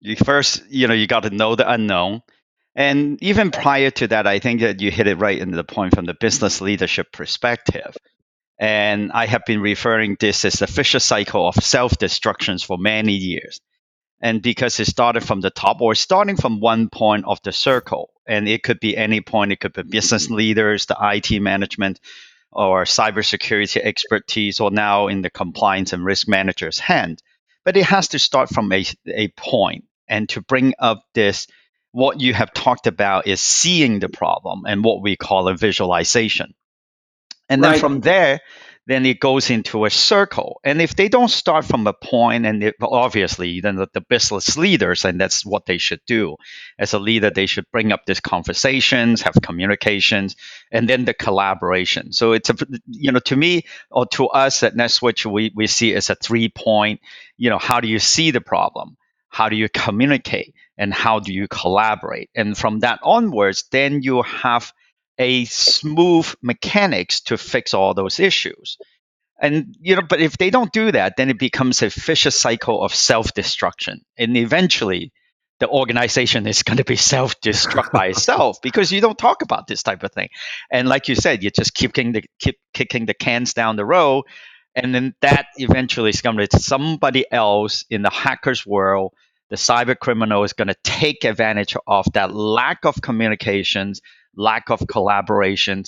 You 0.00 0.16
first 0.16 0.64
you 0.70 0.86
know 0.88 0.94
you 0.94 1.06
got 1.06 1.24
to 1.24 1.30
know 1.30 1.56
the 1.56 1.70
unknown. 1.70 2.22
And 2.76 3.22
even 3.22 3.50
prior 3.50 3.90
to 3.90 4.08
that 4.08 4.26
i 4.26 4.38
think 4.38 4.60
that 4.60 4.80
you 4.80 4.90
hit 4.90 5.06
it 5.06 5.18
right 5.18 5.38
in 5.38 5.50
the 5.50 5.64
point 5.64 5.94
from 5.94 6.06
the 6.06 6.14
business 6.14 6.60
leadership 6.60 7.12
perspective. 7.12 7.96
And 8.58 9.12
i 9.12 9.26
have 9.26 9.44
been 9.46 9.60
referring 9.60 10.16
this 10.20 10.44
as 10.44 10.54
the 10.54 10.66
vicious 10.66 11.04
cycle 11.04 11.48
of 11.48 11.56
self-destructions 11.56 12.62
for 12.64 12.78
many 12.78 13.14
years. 13.14 13.60
And 14.20 14.40
because 14.40 14.80
it 14.80 14.86
started 14.86 15.24
from 15.24 15.40
the 15.40 15.50
top 15.50 15.80
or 15.80 15.94
starting 15.94 16.36
from 16.36 16.60
one 16.60 16.88
point 16.88 17.26
of 17.26 17.40
the 17.42 17.52
circle. 17.52 18.10
And 18.26 18.48
it 18.48 18.62
could 18.62 18.80
be 18.80 18.96
any 18.96 19.20
point. 19.20 19.52
It 19.52 19.60
could 19.60 19.74
be 19.74 19.82
business 19.82 20.30
leaders 20.30 20.86
the 20.86 20.96
it 20.98 21.42
management 21.42 22.00
or 22.54 22.84
cybersecurity 22.84 23.80
expertise 23.80 24.60
or 24.60 24.70
now 24.70 25.08
in 25.08 25.22
the 25.22 25.30
compliance 25.30 25.92
and 25.92 26.04
risk 26.04 26.28
manager's 26.28 26.78
hand. 26.78 27.22
But 27.64 27.76
it 27.76 27.84
has 27.86 28.08
to 28.08 28.18
start 28.18 28.50
from 28.50 28.72
a, 28.72 28.84
a 29.06 29.28
point. 29.28 29.84
And 30.06 30.28
to 30.30 30.42
bring 30.42 30.74
up 30.78 31.02
this 31.14 31.46
what 31.92 32.20
you 32.20 32.34
have 32.34 32.52
talked 32.52 32.86
about 32.86 33.26
is 33.26 33.40
seeing 33.40 34.00
the 34.00 34.08
problem 34.08 34.64
and 34.66 34.84
what 34.84 35.00
we 35.00 35.16
call 35.16 35.48
a 35.48 35.56
visualization. 35.56 36.52
And 37.48 37.62
then 37.62 37.72
right. 37.72 37.80
from 37.80 38.00
there 38.00 38.40
then 38.86 39.06
it 39.06 39.18
goes 39.18 39.48
into 39.48 39.86
a 39.86 39.90
circle. 39.90 40.60
And 40.62 40.82
if 40.82 40.94
they 40.94 41.08
don't 41.08 41.30
start 41.30 41.64
from 41.64 41.86
a 41.86 41.94
point, 41.94 42.44
and 42.44 42.62
it, 42.62 42.74
obviously, 42.82 43.60
then 43.60 43.76
the, 43.76 43.88
the, 43.92 44.02
business 44.02 44.58
leaders, 44.58 45.04
and 45.04 45.18
that's 45.18 45.44
what 45.44 45.64
they 45.64 45.78
should 45.78 46.00
do. 46.06 46.36
As 46.78 46.92
a 46.92 46.98
leader, 46.98 47.30
they 47.30 47.46
should 47.46 47.70
bring 47.70 47.92
up 47.92 48.04
these 48.06 48.20
conversations, 48.20 49.22
have 49.22 49.34
communications, 49.42 50.36
and 50.70 50.86
then 50.88 51.06
the 51.06 51.14
collaboration. 51.14 52.12
So 52.12 52.32
it's 52.32 52.50
a, 52.50 52.56
you 52.86 53.12
know, 53.12 53.20
to 53.20 53.36
me 53.36 53.64
or 53.90 54.06
to 54.12 54.28
us 54.28 54.62
at 54.62 54.74
NetSwitch, 54.74 55.24
we, 55.24 55.50
we 55.54 55.66
see 55.66 55.94
as 55.94 56.10
a 56.10 56.14
three 56.14 56.50
point, 56.50 57.00
you 57.38 57.48
know, 57.48 57.58
how 57.58 57.80
do 57.80 57.88
you 57.88 57.98
see 57.98 58.30
the 58.32 58.42
problem? 58.42 58.96
How 59.28 59.48
do 59.48 59.56
you 59.56 59.68
communicate? 59.68 60.54
And 60.76 60.92
how 60.92 61.20
do 61.20 61.32
you 61.32 61.48
collaborate? 61.48 62.30
And 62.34 62.56
from 62.58 62.80
that 62.80 62.98
onwards, 63.02 63.64
then 63.70 64.02
you 64.02 64.22
have 64.22 64.72
a 65.18 65.44
smooth 65.44 66.32
mechanics 66.42 67.20
to 67.22 67.36
fix 67.36 67.74
all 67.74 67.94
those 67.94 68.20
issues. 68.20 68.78
And 69.40 69.76
you 69.80 69.96
know, 69.96 70.02
but 70.02 70.20
if 70.20 70.38
they 70.38 70.50
don't 70.50 70.72
do 70.72 70.92
that, 70.92 71.16
then 71.16 71.30
it 71.30 71.38
becomes 71.38 71.82
a 71.82 71.88
vicious 71.88 72.38
cycle 72.38 72.82
of 72.82 72.94
self-destruction. 72.94 74.02
And 74.16 74.36
eventually 74.36 75.12
the 75.60 75.68
organization 75.68 76.46
is 76.46 76.62
going 76.62 76.78
to 76.78 76.84
be 76.84 76.96
self-destruct 76.96 77.92
by 77.92 78.06
itself 78.14 78.58
because 78.62 78.92
you 78.92 79.00
don't 79.00 79.18
talk 79.18 79.42
about 79.42 79.66
this 79.66 79.82
type 79.82 80.02
of 80.02 80.12
thing. 80.12 80.28
And 80.70 80.88
like 80.88 81.08
you 81.08 81.14
said, 81.14 81.42
you 81.42 81.50
just 81.50 81.74
keep 81.74 81.92
kicking 81.92 82.12
the 82.12 82.24
keep 82.38 82.58
kicking 82.72 83.06
the 83.06 83.14
cans 83.14 83.54
down 83.54 83.76
the 83.76 83.84
road. 83.84 84.24
And 84.76 84.94
then 84.94 85.14
that 85.20 85.46
eventually 85.56 86.10
is 86.10 86.20
going 86.20 86.36
to 86.36 86.58
somebody 86.58 87.24
else 87.30 87.84
in 87.90 88.02
the 88.02 88.10
hackers 88.10 88.66
world 88.66 89.14
the 89.50 89.56
cyber 89.56 89.96
criminal 89.96 90.42
is 90.44 90.52
going 90.52 90.68
to 90.68 90.76
take 90.82 91.24
advantage 91.24 91.76
of 91.86 92.06
that 92.14 92.34
lack 92.34 92.84
of 92.84 93.00
communications, 93.00 94.00
lack 94.36 94.70
of 94.70 94.86
collaboration. 94.86 95.84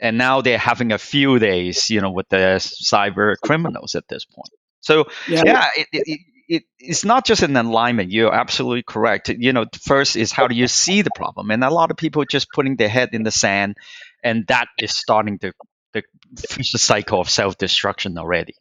And 0.00 0.16
now 0.16 0.40
they're 0.40 0.58
having 0.58 0.92
a 0.92 0.98
few 0.98 1.38
days, 1.38 1.90
you 1.90 2.00
know, 2.00 2.10
with 2.10 2.28
the 2.28 2.60
cyber 2.60 3.34
criminals 3.42 3.94
at 3.94 4.06
this 4.08 4.24
point. 4.24 4.50
So 4.80 5.06
yeah, 5.28 5.42
yeah 5.44 5.68
it, 5.76 5.88
it, 5.92 6.20
it, 6.48 6.62
it's 6.78 7.04
not 7.04 7.26
just 7.26 7.42
an 7.42 7.56
alignment. 7.56 8.10
You're 8.10 8.34
absolutely 8.34 8.82
correct. 8.82 9.28
You 9.28 9.52
know, 9.52 9.66
first 9.82 10.16
is 10.16 10.32
how 10.32 10.48
do 10.48 10.54
you 10.54 10.66
see 10.68 11.02
the 11.02 11.10
problem? 11.14 11.50
And 11.50 11.62
a 11.62 11.70
lot 11.70 11.90
of 11.90 11.96
people 11.96 12.24
just 12.24 12.48
putting 12.50 12.76
their 12.76 12.88
head 12.88 13.10
in 13.12 13.22
the 13.22 13.30
sand, 13.30 13.76
and 14.22 14.46
that 14.46 14.68
is 14.78 14.92
starting 14.92 15.38
to 15.40 15.52
the, 15.92 16.02
the 16.32 16.78
cycle 16.78 17.20
of 17.20 17.28
self 17.28 17.58
destruction 17.58 18.16
already. 18.18 18.54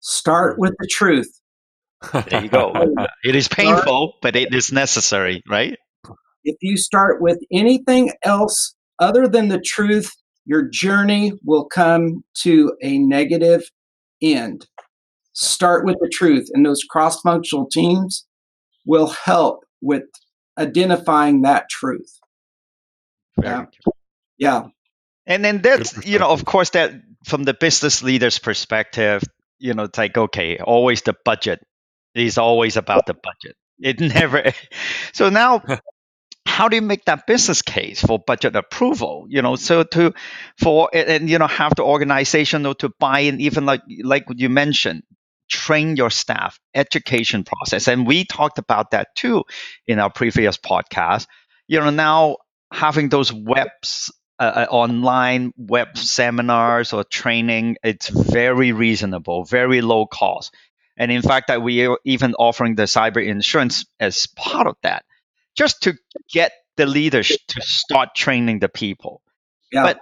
Start 0.00 0.58
with 0.58 0.74
the 0.78 0.86
truth. 0.86 1.40
There 2.12 2.44
you 2.44 2.48
go. 2.48 2.72
it 3.24 3.34
is 3.34 3.48
painful, 3.48 4.14
but 4.22 4.36
it 4.36 4.54
is 4.54 4.70
necessary, 4.70 5.42
right? 5.48 5.76
If 6.44 6.56
you 6.60 6.76
start 6.76 7.20
with 7.20 7.38
anything 7.52 8.12
else 8.22 8.74
other 8.98 9.28
than 9.28 9.48
the 9.48 9.60
truth, 9.60 10.10
your 10.44 10.62
journey 10.62 11.32
will 11.44 11.66
come 11.66 12.24
to 12.42 12.72
a 12.82 12.98
negative 12.98 13.62
end. 14.22 14.66
Start 15.34 15.84
with 15.84 15.96
the 16.00 16.10
truth, 16.12 16.48
and 16.52 16.64
those 16.66 16.82
cross 16.88 17.20
functional 17.20 17.68
teams 17.70 18.26
will 18.86 19.08
help 19.08 19.60
with 19.80 20.04
identifying 20.58 21.42
that 21.42 21.68
truth. 21.68 22.18
Yeah. 23.40 23.66
Yeah. 24.38 24.64
And 25.26 25.44
then 25.44 25.60
that's 25.60 26.06
you 26.06 26.18
know, 26.18 26.30
of 26.30 26.44
course, 26.44 26.70
that 26.70 26.92
from 27.24 27.44
the 27.44 27.54
business 27.54 28.02
leader's 28.02 28.38
perspective, 28.38 29.22
you 29.58 29.74
know, 29.74 29.84
it's 29.84 29.98
like 29.98 30.16
okay, 30.16 30.58
always 30.58 31.02
the 31.02 31.14
budget 31.24 31.60
is 32.14 32.38
always 32.38 32.76
about 32.76 33.06
the 33.06 33.14
budget. 33.14 33.56
It 33.78 34.00
never. 34.14 34.52
So 35.12 35.28
now 35.28 35.62
how 36.58 36.66
do 36.66 36.74
you 36.74 36.82
make 36.82 37.04
that 37.04 37.24
business 37.24 37.62
case 37.62 38.00
for 38.00 38.18
budget 38.18 38.56
approval? 38.56 39.26
You 39.28 39.42
know 39.42 39.54
so 39.54 39.84
to 39.84 40.12
for 40.58 40.90
and 40.92 41.30
you 41.30 41.38
know 41.38 41.46
have 41.46 41.76
the 41.76 41.84
organization 41.84 42.64
to 42.64 42.88
buy 42.98 43.20
in 43.20 43.40
even 43.40 43.64
like 43.64 43.82
like 44.02 44.24
you 44.34 44.48
mentioned 44.48 45.04
train 45.48 45.94
your 45.94 46.10
staff 46.10 46.58
education 46.74 47.44
process. 47.44 47.86
And 47.86 48.08
we 48.08 48.24
talked 48.24 48.58
about 48.58 48.90
that 48.90 49.14
too 49.14 49.44
in 49.86 50.00
our 50.00 50.10
previous 50.10 50.58
podcast. 50.58 51.28
You 51.68 51.78
know 51.78 51.90
now 51.90 52.38
having 52.72 53.08
those 53.08 53.32
webs 53.32 54.12
uh, 54.40 54.66
uh 54.66 54.66
online 54.68 55.52
web 55.56 55.96
seminars 55.96 56.92
or 56.92 57.04
training 57.04 57.76
it's 57.84 58.08
very 58.08 58.72
reasonable 58.72 59.44
very 59.44 59.80
low 59.80 60.06
cost. 60.06 60.52
And 60.96 61.12
in 61.12 61.22
fact 61.22 61.46
that 61.46 61.62
we 61.62 61.86
are 61.86 62.00
even 62.04 62.34
offering 62.34 62.74
the 62.74 62.88
cyber 62.96 63.24
insurance 63.24 63.86
as 64.00 64.26
part 64.26 64.66
of 64.66 64.74
that 64.82 65.04
just 65.58 65.82
to 65.82 65.94
get 66.32 66.52
the 66.76 66.86
leaders 66.86 67.36
to 67.48 67.60
start 67.60 68.14
training 68.14 68.60
the 68.60 68.68
people. 68.68 69.20
Yeah. 69.72 69.82
But 69.82 70.00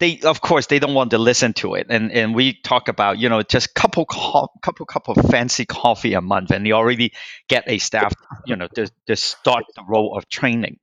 they, 0.00 0.20
of 0.20 0.40
course, 0.40 0.66
they 0.66 0.78
don't 0.78 0.94
want 0.94 1.10
to 1.10 1.18
listen 1.18 1.52
to 1.54 1.74
it. 1.74 1.88
And 1.90 2.10
and 2.10 2.34
we 2.34 2.54
talk 2.54 2.88
about 2.88 3.18
you 3.18 3.28
know 3.28 3.42
just 3.42 3.74
couple 3.74 4.06
co- 4.06 4.48
couple 4.62 4.86
cup 4.86 5.08
of 5.08 5.30
fancy 5.30 5.66
coffee 5.66 6.14
a 6.14 6.20
month, 6.22 6.50
and 6.50 6.66
you 6.66 6.72
already 6.72 7.12
get 7.48 7.64
a 7.66 7.78
staff 7.78 8.14
you 8.46 8.56
know 8.56 8.68
to, 8.74 8.90
to 9.06 9.16
start 9.16 9.64
the 9.76 9.84
role 9.86 10.16
of 10.16 10.28
training. 10.28 10.78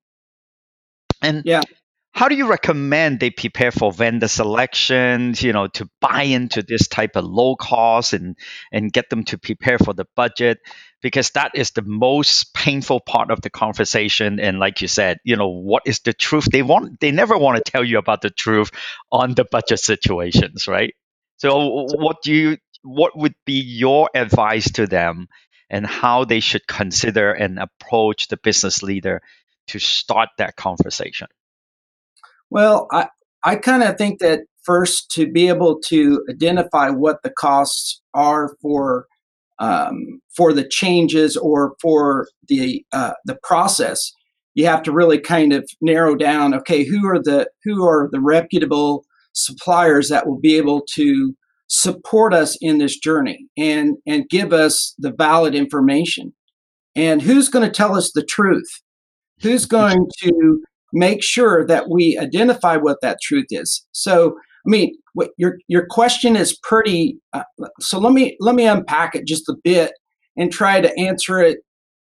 And 1.21 1.41
yeah 1.45 1.61
how 2.15 2.29
do 2.29 2.35
you 2.35 2.47
recommend 2.47 3.19
they 3.19 3.29
prepare 3.29 3.71
for 3.71 3.91
vendor 3.91 4.29
selections 4.29 5.43
you 5.43 5.51
know 5.51 5.67
to 5.67 5.87
buy 5.99 6.23
into 6.23 6.63
this 6.63 6.87
type 6.87 7.15
of 7.15 7.25
low 7.25 7.55
cost 7.57 8.13
and 8.13 8.37
and 8.71 8.91
get 8.91 9.09
them 9.09 9.25
to 9.25 9.37
prepare 9.37 9.77
for 9.77 9.93
the 9.93 10.05
budget 10.15 10.59
because 11.01 11.31
that 11.31 11.51
is 11.55 11.71
the 11.71 11.81
most 11.81 12.53
painful 12.53 12.99
part 12.99 13.31
of 13.31 13.41
the 13.41 13.49
conversation. 13.49 14.39
And 14.39 14.59
like 14.59 14.81
you 14.81 14.87
said 14.87 15.19
you 15.23 15.35
know 15.35 15.49
what 15.49 15.83
is 15.85 15.99
the 15.99 16.13
truth? 16.13 16.45
They 16.45 16.61
want 16.61 16.99
they 16.99 17.11
never 17.11 17.37
want 17.37 17.63
to 17.63 17.71
tell 17.71 17.83
you 17.83 17.97
about 17.97 18.21
the 18.21 18.29
truth 18.29 18.71
on 19.11 19.33
the 19.33 19.45
budget 19.45 19.79
situations 19.79 20.67
right? 20.67 20.93
So 21.37 21.87
what 21.97 22.17
do 22.23 22.33
you 22.33 22.57
what 22.83 23.17
would 23.17 23.35
be 23.45 23.59
your 23.61 24.09
advice 24.13 24.71
to 24.73 24.87
them 24.87 25.27
and 25.69 25.85
how 25.85 26.25
they 26.25 26.39
should 26.39 26.67
consider 26.67 27.31
and 27.33 27.59
approach 27.59 28.27
the 28.27 28.37
business 28.37 28.83
leader 28.83 29.21
to 29.67 29.79
start 29.79 30.29
that 30.37 30.55
conversation? 30.55 31.27
Well, 32.49 32.87
I, 32.91 33.07
I 33.43 33.55
kind 33.55 33.83
of 33.83 33.97
think 33.97 34.19
that 34.19 34.41
first 34.63 35.09
to 35.11 35.31
be 35.31 35.47
able 35.47 35.79
to 35.87 36.23
identify 36.29 36.89
what 36.89 37.23
the 37.23 37.31
costs 37.31 38.01
are 38.13 38.55
for 38.61 39.07
um, 39.59 40.19
for 40.35 40.53
the 40.53 40.67
changes 40.67 41.37
or 41.37 41.75
for 41.81 42.27
the 42.47 42.85
uh, 42.91 43.13
the 43.25 43.37
process, 43.43 44.11
you 44.53 44.65
have 44.65 44.83
to 44.83 44.91
really 44.91 45.19
kind 45.19 45.53
of 45.53 45.69
narrow 45.81 46.15
down. 46.15 46.53
Okay, 46.53 46.83
who 46.83 47.07
are 47.07 47.21
the 47.21 47.49
who 47.63 47.85
are 47.85 48.09
the 48.11 48.21
reputable 48.21 49.05
suppliers 49.33 50.09
that 50.09 50.27
will 50.27 50.39
be 50.39 50.55
able 50.55 50.81
to 50.95 51.35
support 51.67 52.33
us 52.33 52.57
in 52.61 52.77
this 52.77 52.97
journey 52.97 53.47
and 53.57 53.97
and 54.05 54.29
give 54.29 54.53
us 54.53 54.93
the 54.97 55.13
valid 55.17 55.55
information, 55.55 56.33
and 56.95 57.21
who's 57.21 57.49
going 57.49 57.65
to 57.65 57.71
tell 57.71 57.95
us 57.95 58.11
the 58.13 58.23
truth? 58.23 58.81
Who's 59.41 59.65
going 59.65 60.07
to 60.21 60.61
make 60.95 61.21
sure 61.21 61.67
that 61.67 61.89
we 61.89 62.17
identify 62.17 62.77
what 62.77 63.01
that 63.01 63.19
truth 63.21 63.47
is. 63.51 63.85
So, 63.91 64.37
I 64.65 64.69
mean, 64.69 64.95
what 65.13 65.31
your 65.37 65.57
your 65.67 65.85
question 65.85 66.35
is 66.35 66.57
pretty. 66.63 67.17
Uh, 67.33 67.43
so 67.79 67.99
let 67.99 68.13
me 68.13 68.35
let 68.39 68.55
me 68.55 68.65
unpack 68.67 69.15
it 69.15 69.25
just 69.25 69.49
a 69.49 69.55
bit 69.63 69.93
and 70.37 70.51
try 70.51 70.81
to 70.81 70.99
answer 70.99 71.39
it 71.39 71.59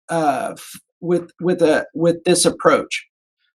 uh, 0.09 0.55
with 1.01 1.31
with 1.41 1.61
a 1.61 1.85
with 1.93 2.23
this 2.23 2.45
approach. 2.45 3.05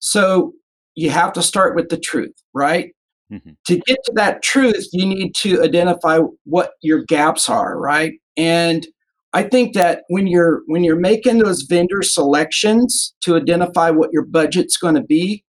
So 0.00 0.52
you 0.94 1.10
have 1.10 1.32
to 1.34 1.42
start 1.42 1.74
with 1.74 1.88
the 1.88 1.98
truth, 1.98 2.34
right? 2.52 2.90
Mm-hmm. 3.32 3.50
To 3.66 3.76
get 3.86 3.98
to 4.04 4.12
that 4.16 4.42
truth, 4.42 4.88
you 4.92 5.06
need 5.06 5.34
to 5.36 5.62
identify 5.62 6.20
what 6.44 6.72
your 6.82 7.04
gaps 7.04 7.48
are, 7.48 7.78
right? 7.78 8.12
And 8.36 8.86
I 9.32 9.42
think 9.42 9.74
that 9.74 10.02
when 10.08 10.26
you're 10.26 10.62
when 10.66 10.84
you're 10.84 10.98
making 10.98 11.38
those 11.38 11.62
vendor 11.62 12.02
selections 12.02 13.14
to 13.22 13.36
identify 13.36 13.90
what 13.90 14.10
your 14.12 14.24
budget's 14.24 14.76
going 14.76 14.94
to 14.94 15.02
be, 15.02 15.44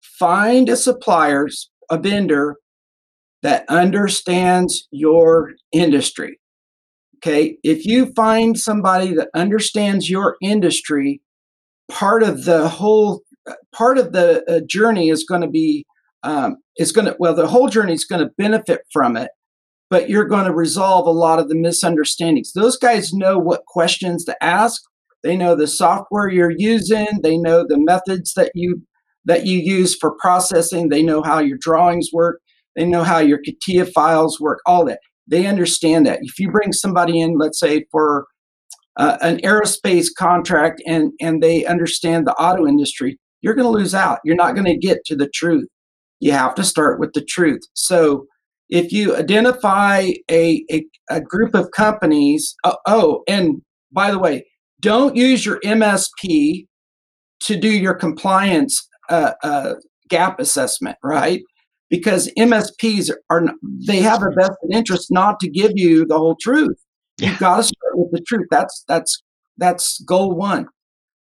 find 0.00 0.68
a 0.68 0.76
supplier, 0.76 1.48
a 1.90 1.98
vendor 1.98 2.56
that 3.42 3.64
understands 3.68 4.86
your 4.90 5.52
industry. 5.72 6.38
Okay, 7.16 7.56
if 7.62 7.86
you 7.86 8.12
find 8.14 8.58
somebody 8.58 9.14
that 9.14 9.28
understands 9.34 10.10
your 10.10 10.36
industry, 10.42 11.20
part 11.88 12.22
of 12.22 12.44
the 12.44 12.68
whole 12.68 13.22
part 13.72 13.98
of 13.98 14.12
the 14.12 14.44
uh, 14.50 14.60
journey 14.68 15.08
is 15.08 15.24
going 15.24 15.40
to 15.40 15.48
be 15.48 15.84
um, 16.22 16.56
is 16.78 16.92
going 16.92 17.06
to 17.06 17.16
well 17.18 17.34
the 17.34 17.46
whole 17.46 17.68
journey 17.68 17.92
is 17.92 18.04
going 18.04 18.22
to 18.22 18.32
benefit 18.36 18.82
from 18.92 19.16
it 19.16 19.30
but 19.92 20.08
you're 20.08 20.24
going 20.24 20.46
to 20.46 20.54
resolve 20.54 21.06
a 21.06 21.10
lot 21.10 21.38
of 21.38 21.50
the 21.50 21.54
misunderstandings. 21.54 22.54
Those 22.54 22.78
guys 22.78 23.12
know 23.12 23.36
what 23.36 23.66
questions 23.66 24.24
to 24.24 24.34
ask. 24.42 24.80
They 25.22 25.36
know 25.36 25.54
the 25.54 25.66
software 25.66 26.30
you're 26.30 26.54
using. 26.56 27.08
They 27.22 27.36
know 27.36 27.66
the 27.68 27.78
methods 27.78 28.32
that 28.32 28.52
you 28.54 28.80
that 29.26 29.44
you 29.44 29.58
use 29.58 29.94
for 29.94 30.16
processing. 30.18 30.88
They 30.88 31.02
know 31.02 31.22
how 31.22 31.40
your 31.40 31.58
drawings 31.60 32.08
work. 32.10 32.40
They 32.76 32.86
know 32.86 33.04
how 33.04 33.18
your 33.18 33.38
CATIA 33.38 33.86
files 33.92 34.40
work. 34.40 34.60
All 34.66 34.84
that 34.86 34.98
they 35.26 35.46
understand 35.46 36.06
that. 36.06 36.18
If 36.22 36.38
you 36.38 36.50
bring 36.50 36.72
somebody 36.72 37.20
in, 37.20 37.38
let's 37.38 37.58
say 37.58 37.84
for 37.90 38.26
uh, 38.98 39.18
an 39.20 39.38
aerospace 39.38 40.08
contract, 40.16 40.82
and 40.86 41.12
and 41.20 41.42
they 41.42 41.64
understand 41.64 42.26
the 42.26 42.34
auto 42.34 42.66
industry, 42.66 43.18
you're 43.40 43.54
going 43.54 43.66
to 43.66 43.78
lose 43.78 43.94
out. 43.94 44.18
You're 44.24 44.36
not 44.36 44.54
going 44.54 44.66
to 44.66 44.76
get 44.76 45.04
to 45.06 45.16
the 45.16 45.30
truth. 45.32 45.68
You 46.20 46.32
have 46.32 46.54
to 46.56 46.64
start 46.64 47.00
with 47.00 47.12
the 47.14 47.24
truth. 47.24 47.62
So 47.74 48.26
if 48.68 48.92
you 48.92 49.16
identify 49.16 50.10
a, 50.30 50.64
a, 50.70 50.84
a 51.10 51.20
group 51.20 51.54
of 51.54 51.70
companies, 51.72 52.54
uh, 52.64 52.76
oh, 52.86 53.22
and 53.26 53.60
by 53.90 54.10
the 54.10 54.18
way, 54.18 54.46
don't 54.80 55.16
use 55.16 55.44
your 55.44 55.60
MSP 55.60 56.66
to 57.40 57.56
do 57.56 57.68
your 57.68 57.94
compliance 57.94 58.86
uh, 59.08 59.32
uh, 59.42 59.74
gap 60.08 60.38
assessment, 60.38 60.96
right? 61.02 61.42
Because 61.92 62.32
MSPs 62.38 63.10
are 63.28 63.44
they 63.86 63.98
have 63.98 64.22
a 64.22 64.30
vested 64.34 64.70
interest 64.72 65.08
not 65.10 65.38
to 65.40 65.50
give 65.50 65.72
you 65.74 66.06
the 66.06 66.16
whole 66.16 66.36
truth. 66.40 66.78
You've 67.18 67.38
got 67.38 67.58
to 67.58 67.62
start 67.64 67.92
with 67.98 68.10
the 68.12 68.22
truth. 68.26 68.46
That's 68.50 68.82
that's 68.88 69.22
that's 69.58 70.00
goal 70.00 70.34
one. 70.34 70.68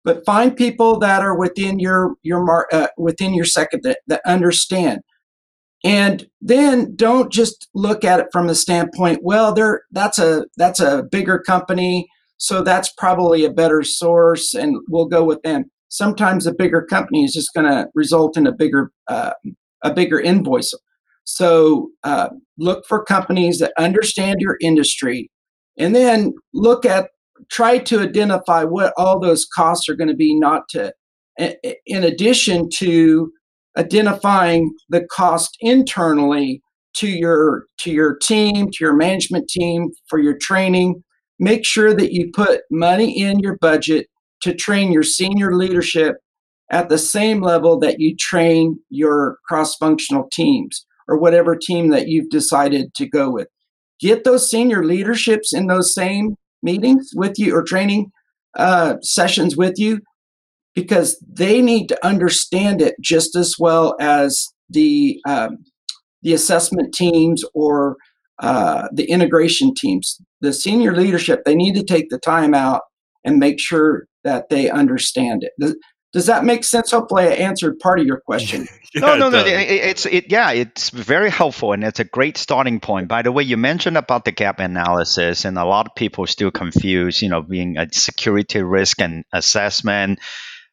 But 0.04 0.26
find 0.26 0.54
people 0.54 0.98
that 0.98 1.22
are 1.22 1.36
within 1.36 1.78
your 1.78 2.16
your 2.22 2.66
uh, 2.70 2.88
within 2.98 3.32
your 3.32 3.46
second 3.46 3.80
that, 3.84 4.00
that 4.08 4.20
understand. 4.26 5.00
And 5.84 6.26
then 6.40 6.94
don't 6.96 7.32
just 7.32 7.68
look 7.74 8.04
at 8.04 8.20
it 8.20 8.26
from 8.32 8.46
the 8.48 8.54
standpoint, 8.54 9.20
well, 9.22 9.54
there 9.54 9.82
that's 9.92 10.18
a 10.18 10.44
that's 10.58 10.80
a 10.80 11.04
bigger 11.10 11.38
company, 11.38 12.08
so 12.36 12.62
that's 12.62 12.92
probably 12.98 13.44
a 13.44 13.50
better 13.50 13.82
source, 13.82 14.54
and 14.54 14.76
we'll 14.88 15.06
go 15.06 15.24
with 15.24 15.40
them. 15.42 15.64
Sometimes 15.88 16.46
a 16.46 16.54
bigger 16.54 16.82
company 16.82 17.24
is 17.24 17.32
just 17.32 17.54
going 17.54 17.66
to 17.66 17.88
result 17.94 18.36
in 18.36 18.46
a 18.46 18.52
bigger 18.52 18.90
uh, 19.08 19.32
a 19.82 19.92
bigger 19.92 20.20
invoice. 20.20 20.72
So 21.24 21.90
uh, 22.04 22.30
look 22.56 22.84
for 22.86 23.04
companies 23.04 23.58
that 23.58 23.72
understand 23.78 24.36
your 24.40 24.56
industry, 24.60 25.30
and 25.78 25.94
then 25.94 26.34
look 26.54 26.84
at 26.84 27.10
try 27.50 27.78
to 27.78 28.00
identify 28.00 28.64
what 28.64 28.92
all 28.96 29.20
those 29.20 29.46
costs 29.54 29.88
are 29.88 29.94
going 29.94 30.08
to 30.08 30.16
be. 30.16 30.38
Not 30.38 30.62
to, 30.70 30.92
in 31.38 32.04
addition 32.04 32.68
to 32.78 33.30
identifying 33.76 34.74
the 34.88 35.06
cost 35.10 35.56
internally 35.60 36.62
to 36.94 37.08
your 37.08 37.66
to 37.78 37.90
your 37.90 38.16
team 38.16 38.66
to 38.70 38.78
your 38.80 38.94
management 38.94 39.48
team 39.48 39.90
for 40.08 40.18
your 40.18 40.36
training 40.36 41.02
make 41.38 41.64
sure 41.64 41.94
that 41.94 42.12
you 42.12 42.30
put 42.34 42.62
money 42.70 43.20
in 43.20 43.38
your 43.38 43.56
budget 43.58 44.06
to 44.42 44.54
train 44.54 44.92
your 44.92 45.02
senior 45.02 45.54
leadership 45.54 46.16
at 46.70 46.88
the 46.88 46.98
same 46.98 47.40
level 47.40 47.78
that 47.78 47.98
you 47.98 48.14
train 48.16 48.78
your 48.90 49.38
cross 49.46 49.74
functional 49.76 50.28
teams 50.32 50.84
or 51.08 51.18
whatever 51.18 51.56
team 51.56 51.88
that 51.88 52.08
you've 52.08 52.30
decided 52.30 52.94
to 52.94 53.08
go 53.08 53.30
with 53.30 53.48
get 54.00 54.24
those 54.24 54.48
senior 54.48 54.84
leaderships 54.84 55.52
in 55.52 55.66
those 55.66 55.94
same 55.94 56.36
meetings 56.62 57.10
with 57.14 57.38
you 57.38 57.54
or 57.54 57.62
training 57.62 58.10
uh, 58.56 58.96
sessions 59.02 59.56
with 59.56 59.78
you 59.78 60.00
because 60.74 61.22
they 61.28 61.60
need 61.60 61.88
to 61.88 62.06
understand 62.06 62.80
it 62.80 62.94
just 63.00 63.36
as 63.36 63.54
well 63.58 63.96
as 64.00 64.46
the 64.68 65.20
um, 65.26 65.58
the 66.22 66.32
assessment 66.34 66.92
teams 66.92 67.44
or 67.54 67.96
uh, 68.40 68.88
the 68.92 69.04
integration 69.04 69.74
teams. 69.74 70.20
The 70.40 70.52
senior 70.52 70.94
leadership 70.94 71.40
they 71.44 71.54
need 71.54 71.74
to 71.74 71.84
take 71.84 72.10
the 72.10 72.18
time 72.18 72.54
out 72.54 72.82
and 73.24 73.38
make 73.38 73.60
sure 73.60 74.06
that 74.24 74.48
they 74.48 74.70
understand 74.70 75.44
it. 75.44 75.76
Does 76.12 76.26
that 76.26 76.44
make 76.44 76.64
sense? 76.64 76.90
Hopefully, 76.90 77.24
I 77.24 77.32
answered 77.32 77.78
part 77.80 78.00
of 78.00 78.06
your 78.06 78.20
question. 78.20 78.66
yeah, 78.94 79.00
no, 79.00 79.16
no, 79.18 79.30
no. 79.30 79.44
It, 79.44 79.50
it's 79.50 80.06
it. 80.06 80.30
Yeah, 80.30 80.52
it's 80.52 80.88
very 80.88 81.30
helpful, 81.30 81.72
and 81.72 81.84
it's 81.84 82.00
a 82.00 82.04
great 82.04 82.38
starting 82.38 82.80
point. 82.80 83.08
By 83.08 83.20
the 83.20 83.30
way, 83.30 83.42
you 83.42 83.58
mentioned 83.58 83.98
about 83.98 84.24
the 84.24 84.32
gap 84.32 84.58
analysis, 84.58 85.44
and 85.44 85.58
a 85.58 85.66
lot 85.66 85.86
of 85.86 85.94
people 85.94 86.26
still 86.26 86.50
confuse. 86.50 87.20
You 87.20 87.28
know, 87.28 87.42
being 87.42 87.76
a 87.76 87.88
security 87.92 88.62
risk 88.62 89.02
and 89.02 89.24
assessment, 89.34 90.20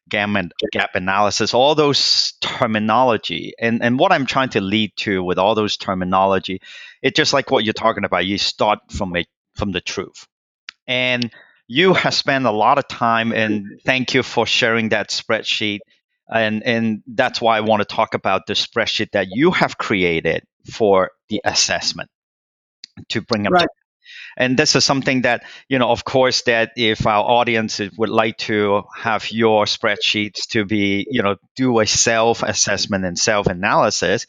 gap 0.08 0.30
and 0.34 0.52
gap 0.72 0.94
analysis, 0.94 1.52
all 1.52 1.74
those 1.74 2.32
terminology, 2.40 3.52
and 3.60 3.82
and 3.82 3.98
what 3.98 4.12
I'm 4.12 4.24
trying 4.24 4.50
to 4.50 4.62
lead 4.62 4.92
to 4.98 5.22
with 5.22 5.38
all 5.38 5.54
those 5.54 5.76
terminology, 5.76 6.62
it's 7.02 7.16
just 7.16 7.34
like 7.34 7.50
what 7.50 7.62
you're 7.62 7.74
talking 7.74 8.04
about. 8.04 8.24
You 8.24 8.38
start 8.38 8.78
from 8.90 9.14
a 9.14 9.26
from 9.54 9.72
the 9.72 9.82
truth, 9.82 10.26
and 10.86 11.30
you 11.68 11.94
have 11.94 12.14
spent 12.14 12.46
a 12.46 12.50
lot 12.50 12.78
of 12.78 12.86
time 12.88 13.32
and 13.32 13.80
thank 13.84 14.14
you 14.14 14.22
for 14.22 14.46
sharing 14.46 14.90
that 14.90 15.10
spreadsheet 15.10 15.80
and 16.32 16.62
and 16.64 17.02
that's 17.06 17.40
why 17.40 17.56
I 17.56 17.60
want 17.60 17.80
to 17.80 17.94
talk 17.94 18.14
about 18.14 18.46
the 18.46 18.54
spreadsheet 18.54 19.12
that 19.12 19.28
you 19.30 19.50
have 19.50 19.78
created 19.78 20.44
for 20.72 21.10
the 21.28 21.40
assessment 21.44 22.10
to 23.10 23.20
bring 23.20 23.46
up. 23.46 23.52
right. 23.52 23.68
and 24.36 24.56
this 24.56 24.74
is 24.74 24.84
something 24.84 25.22
that 25.22 25.44
you 25.68 25.78
know 25.78 25.90
of 25.90 26.04
course 26.04 26.42
that 26.42 26.72
if 26.76 27.06
our 27.06 27.24
audience 27.24 27.80
would 27.96 28.08
like 28.08 28.36
to 28.38 28.82
have 28.96 29.30
your 29.30 29.64
spreadsheets 29.66 30.46
to 30.48 30.64
be 30.64 31.06
you 31.10 31.22
know 31.22 31.36
do 31.56 31.78
a 31.80 31.86
self 31.86 32.42
assessment 32.42 33.04
and 33.04 33.18
self 33.18 33.46
analysis 33.46 34.26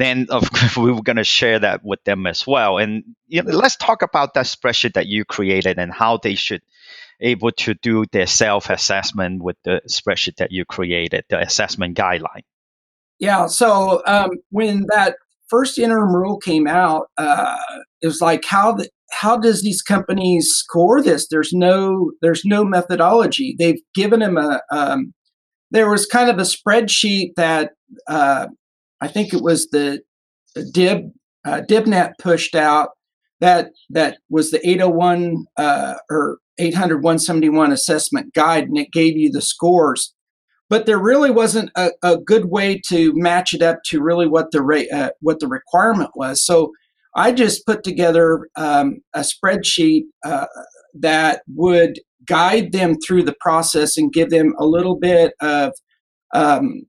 then 0.00 0.26
of 0.30 0.50
course 0.50 0.76
we 0.76 0.92
were 0.92 1.02
going 1.02 1.16
to 1.16 1.24
share 1.24 1.58
that 1.58 1.84
with 1.84 2.02
them 2.04 2.26
as 2.26 2.46
well. 2.46 2.78
And 2.78 3.04
you 3.26 3.42
know, 3.42 3.52
let's 3.52 3.76
talk 3.76 4.02
about 4.02 4.34
that 4.34 4.46
spreadsheet 4.46 4.94
that 4.94 5.06
you 5.06 5.24
created 5.24 5.78
and 5.78 5.92
how 5.92 6.18
they 6.18 6.34
should 6.34 6.62
able 7.20 7.52
to 7.52 7.74
do 7.74 8.04
their 8.12 8.26
self 8.26 8.68
assessment 8.68 9.42
with 9.42 9.56
the 9.64 9.80
spreadsheet 9.88 10.36
that 10.36 10.50
you 10.50 10.64
created, 10.64 11.24
the 11.28 11.40
assessment 11.40 11.96
guideline. 11.96 12.42
Yeah. 13.18 13.46
So 13.46 14.02
um, 14.06 14.30
when 14.50 14.86
that 14.88 15.16
first 15.48 15.78
interim 15.78 16.14
rule 16.14 16.38
came 16.38 16.66
out, 16.66 17.06
uh, 17.16 17.56
it 18.00 18.08
was 18.08 18.20
like 18.20 18.44
how 18.44 18.72
the, 18.72 18.88
how 19.12 19.36
does 19.36 19.62
these 19.62 19.82
companies 19.82 20.50
score 20.50 21.00
this? 21.02 21.28
There's 21.28 21.52
no 21.52 22.12
there's 22.20 22.42
no 22.44 22.64
methodology. 22.64 23.54
They've 23.58 23.80
given 23.94 24.20
them 24.20 24.38
a 24.38 24.60
um, 24.72 25.12
there 25.70 25.88
was 25.88 26.06
kind 26.06 26.28
of 26.28 26.38
a 26.38 26.42
spreadsheet 26.42 27.34
that 27.36 27.72
uh, 28.08 28.48
I 29.02 29.08
think 29.08 29.34
it 29.34 29.42
was 29.42 29.68
the, 29.72 30.00
the 30.54 30.64
Dib 30.72 31.10
uh, 31.44 31.60
DIBnet 31.62 32.12
pushed 32.20 32.54
out 32.54 32.90
that 33.40 33.72
that 33.90 34.18
was 34.30 34.52
the 34.52 34.66
801 34.66 35.44
uh, 35.56 35.94
or 36.08 36.38
800 36.58 36.98
171 36.98 37.72
assessment 37.72 38.32
guide, 38.34 38.64
and 38.64 38.78
it 38.78 38.92
gave 38.92 39.16
you 39.16 39.30
the 39.30 39.42
scores. 39.42 40.14
But 40.70 40.86
there 40.86 40.98
really 40.98 41.30
wasn't 41.30 41.70
a, 41.76 41.90
a 42.04 42.16
good 42.16 42.46
way 42.46 42.80
to 42.88 43.12
match 43.16 43.52
it 43.52 43.60
up 43.60 43.78
to 43.86 44.00
really 44.00 44.28
what 44.28 44.52
the 44.52 44.62
rate 44.62 44.88
uh, 44.92 45.10
what 45.20 45.40
the 45.40 45.48
requirement 45.48 46.10
was. 46.14 46.44
So 46.44 46.70
I 47.16 47.32
just 47.32 47.66
put 47.66 47.82
together 47.82 48.48
um, 48.54 48.98
a 49.12 49.20
spreadsheet 49.20 50.04
uh, 50.24 50.46
that 50.94 51.42
would 51.54 51.98
guide 52.26 52.70
them 52.70 52.96
through 53.04 53.24
the 53.24 53.36
process 53.40 53.96
and 53.96 54.12
give 54.12 54.30
them 54.30 54.54
a 54.58 54.64
little 54.64 54.96
bit 54.96 55.32
of 55.40 55.72
um, 56.32 56.82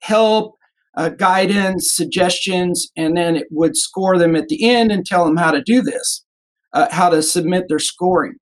help 0.00 0.56
uh, 0.96 1.08
guidance, 1.10 1.94
suggestions, 1.94 2.90
and 2.96 3.16
then 3.16 3.36
it 3.36 3.46
would 3.50 3.76
score 3.76 4.18
them 4.18 4.36
at 4.36 4.48
the 4.48 4.68
end 4.68 4.92
and 4.92 5.06
tell 5.06 5.24
them 5.24 5.36
how 5.36 5.50
to 5.50 5.62
do 5.62 5.80
this, 5.80 6.24
uh, 6.72 6.88
how 6.90 7.08
to 7.08 7.22
submit 7.22 7.64
their 7.68 7.78
scoring. 7.78 8.34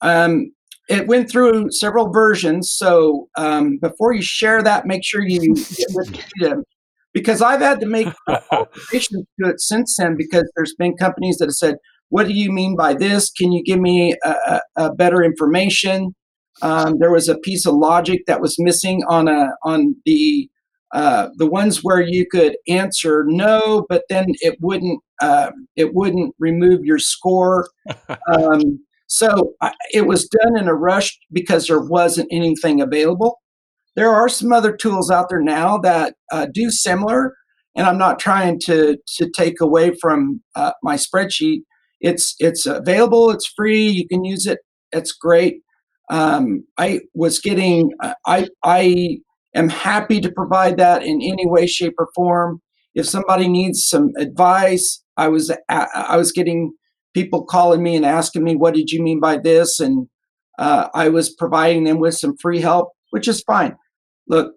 Um, 0.00 0.52
it 0.88 1.06
went 1.06 1.30
through 1.30 1.70
several 1.70 2.10
versions, 2.10 2.72
so 2.72 3.28
um, 3.36 3.78
before 3.82 4.12
you 4.12 4.22
share 4.22 4.62
that, 4.62 4.86
make 4.86 5.04
sure 5.04 5.22
you 5.22 5.54
get 5.54 5.86
with 5.92 6.18
them 6.40 6.64
because 7.12 7.42
I've 7.42 7.60
had 7.60 7.80
to 7.80 7.86
make 7.86 8.08
alterations 8.52 9.26
to 9.40 9.50
it 9.50 9.60
since 9.60 9.96
then 9.96 10.16
because 10.16 10.50
there's 10.56 10.74
been 10.78 10.96
companies 10.96 11.38
that 11.38 11.46
have 11.46 11.54
said, 11.54 11.76
"What 12.10 12.26
do 12.26 12.32
you 12.32 12.52
mean 12.52 12.76
by 12.76 12.94
this? 12.94 13.30
Can 13.30 13.52
you 13.52 13.62
give 13.62 13.80
me 13.80 14.14
a, 14.24 14.30
a, 14.30 14.60
a 14.76 14.94
better 14.94 15.22
information?" 15.22 16.14
Um, 16.62 16.96
there 16.98 17.12
was 17.12 17.28
a 17.28 17.38
piece 17.38 17.66
of 17.66 17.74
logic 17.74 18.22
that 18.26 18.40
was 18.40 18.56
missing 18.58 19.02
on 19.08 19.28
a 19.28 19.50
on 19.64 19.96
the 20.04 20.48
uh, 20.92 21.28
the 21.36 21.46
ones 21.46 21.80
where 21.82 22.00
you 22.00 22.26
could 22.26 22.56
answer 22.68 23.24
no, 23.26 23.84
but 23.88 24.04
then 24.08 24.26
it 24.40 24.56
wouldn't 24.60 25.00
uh, 25.20 25.50
it 25.76 25.94
wouldn't 25.94 26.34
remove 26.38 26.84
your 26.84 26.98
score. 26.98 27.68
Um, 28.32 28.80
so 29.08 29.54
I, 29.62 29.72
it 29.92 30.06
was 30.06 30.28
done 30.28 30.58
in 30.58 30.68
a 30.68 30.74
rush 30.74 31.18
because 31.32 31.66
there 31.66 31.80
wasn't 31.80 32.28
anything 32.30 32.80
available. 32.80 33.40
There 33.96 34.10
are 34.10 34.28
some 34.28 34.52
other 34.52 34.76
tools 34.76 35.10
out 35.10 35.28
there 35.30 35.40
now 35.40 35.78
that 35.78 36.14
uh, 36.30 36.46
do 36.52 36.70
similar, 36.70 37.34
and 37.74 37.86
I'm 37.86 37.98
not 37.98 38.18
trying 38.18 38.60
to 38.60 38.98
to 39.16 39.30
take 39.30 39.60
away 39.60 39.94
from 40.00 40.42
uh, 40.54 40.72
my 40.82 40.96
spreadsheet. 40.96 41.62
It's 42.00 42.34
it's 42.38 42.66
available. 42.66 43.30
It's 43.30 43.50
free. 43.56 43.88
You 43.88 44.06
can 44.06 44.24
use 44.24 44.46
it. 44.46 44.58
It's 44.92 45.12
great. 45.12 45.62
Um, 46.10 46.64
I 46.76 47.00
was 47.14 47.38
getting 47.38 47.92
I 48.26 48.48
I 48.62 49.18
am 49.54 49.68
happy 49.68 50.20
to 50.20 50.30
provide 50.30 50.76
that 50.78 51.02
in 51.02 51.20
any 51.22 51.46
way, 51.46 51.66
shape, 51.66 51.94
or 51.98 52.08
form. 52.14 52.60
If 52.94 53.06
somebody 53.06 53.48
needs 53.48 53.84
some 53.84 54.10
advice, 54.18 55.02
I 55.16 55.28
was 55.28 55.52
I 55.68 56.16
was 56.16 56.32
getting 56.32 56.72
people 57.14 57.44
calling 57.44 57.82
me 57.82 57.96
and 57.96 58.04
asking 58.04 58.44
me, 58.44 58.56
"What 58.56 58.74
did 58.74 58.90
you 58.90 59.02
mean 59.02 59.20
by 59.20 59.38
this?" 59.38 59.80
and 59.80 60.08
uh, 60.58 60.88
I 60.94 61.08
was 61.08 61.30
providing 61.30 61.84
them 61.84 61.98
with 61.98 62.14
some 62.14 62.36
free 62.36 62.60
help, 62.60 62.92
which 63.10 63.28
is 63.28 63.42
fine. 63.42 63.76
Look, 64.26 64.54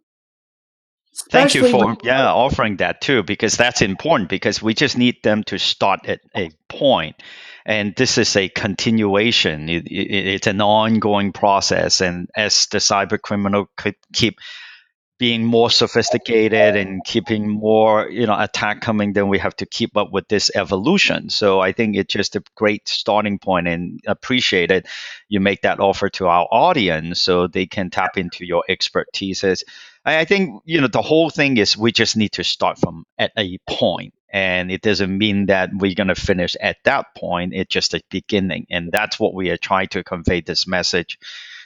Thank 1.30 1.56
you 1.56 1.70
for 1.70 1.98
yeah 2.04 2.32
offering 2.32 2.78
that 2.78 3.02
too 3.02 3.22
because 3.24 3.58
that's 3.58 3.82
important 3.82 4.30
because 4.30 4.62
we 4.62 4.74
just 4.74 4.98
need 4.98 5.22
them 5.24 5.44
to 5.46 5.58
start 5.58 6.06
at 6.06 6.22
a 6.36 6.52
point 6.70 7.22
and 7.66 7.94
this 7.96 8.18
is 8.18 8.36
a 8.38 8.48
continuation 8.48 9.68
it, 9.68 9.88
it, 9.88 10.28
it's 10.36 10.48
an 10.48 10.62
ongoing 10.62 11.34
process 11.34 12.00
and 12.00 12.30
as 12.34 12.68
the 12.68 12.78
cyber 12.78 13.20
criminal 13.20 13.70
keep 14.14 14.40
being 15.22 15.46
more 15.46 15.70
sophisticated 15.70 16.76
and 16.76 17.04
keeping 17.06 17.48
more 17.48 18.10
you 18.10 18.26
know 18.26 18.36
attack 18.36 18.82
coming 18.82 19.14
then 19.14 19.28
we 19.28 19.38
have 19.38 19.56
to 19.56 19.68
keep 19.68 19.96
up 19.96 20.12
with 20.12 20.28
this 20.28 20.50
evolution. 20.56 21.30
So 21.30 21.60
i 21.60 21.74
think 21.74 21.96
it's 21.96 22.12
just 22.12 22.36
a 22.36 22.44
great 22.56 22.90
starting 22.90 23.38
point 23.38 23.68
and 23.68 24.00
appreciate 24.08 24.72
it. 24.72 24.88
You 25.30 25.40
make 25.40 25.62
that 25.62 25.80
offer 25.80 26.10
to 26.18 26.26
our 26.26 26.48
audience 26.52 27.22
so 27.22 27.46
they 27.46 27.68
can 27.68 27.92
tap 27.92 28.18
into 28.18 28.46
your 28.46 28.64
expertise 28.68 29.64
i 30.04 30.26
think 30.26 30.64
you 30.66 30.82
know 30.82 30.88
the 30.88 31.04
whole 31.04 31.30
thing 31.30 31.58
is 31.58 31.78
we 31.78 31.92
just 31.92 32.18
need 32.18 32.32
to 32.32 32.44
start 32.44 32.80
from 32.80 33.06
at 33.20 33.32
a 33.38 33.60
point 33.70 34.16
and 34.34 34.72
it 34.72 34.82
doesn't 34.82 35.16
mean 35.16 35.46
that 35.48 35.70
we're 35.72 35.94
going 35.94 36.08
to 36.08 36.16
finish 36.16 36.56
at 36.62 36.78
that 36.86 37.06
point. 37.18 37.54
It's 37.54 37.74
just 37.74 37.94
a 37.94 38.02
beginning 38.10 38.66
and 38.70 38.92
that's 38.92 39.20
what 39.20 39.34
we 39.34 39.50
are 39.50 39.58
trying 39.58 39.90
to 39.90 40.04
convey 40.04 40.42
this 40.42 40.66
message 40.66 41.20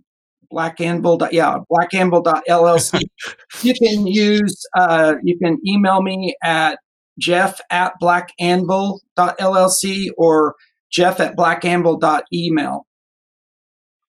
Black 0.50 0.80
Anvil. 0.80 1.28
Yeah, 1.32 1.58
blackanvil.llc. 1.70 3.00
you 3.62 3.74
can 3.74 4.06
use. 4.06 4.64
Uh, 4.76 5.16
you 5.22 5.38
can 5.38 5.58
email 5.66 6.02
me 6.02 6.34
at 6.42 6.78
jeff 7.18 7.58
at 7.70 7.94
blackanvil.llc 8.02 10.08
or 10.18 10.54
jeff 10.96 11.20
at 11.20 11.36
blackanvil.email. 11.36 12.86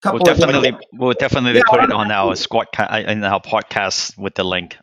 We'll 0.06 0.20
definitely, 0.20 0.78
we'll 0.94 1.14
definitely 1.14 1.56
yeah, 1.56 1.64
put 1.68 1.84
it 1.84 1.92
on 1.92 2.12
our 2.12 2.36
squad 2.36 2.68
in 2.80 3.24
our 3.24 3.42
podcast 3.42 4.18
with 4.18 4.36
the 4.36 4.44
link. 4.44 4.78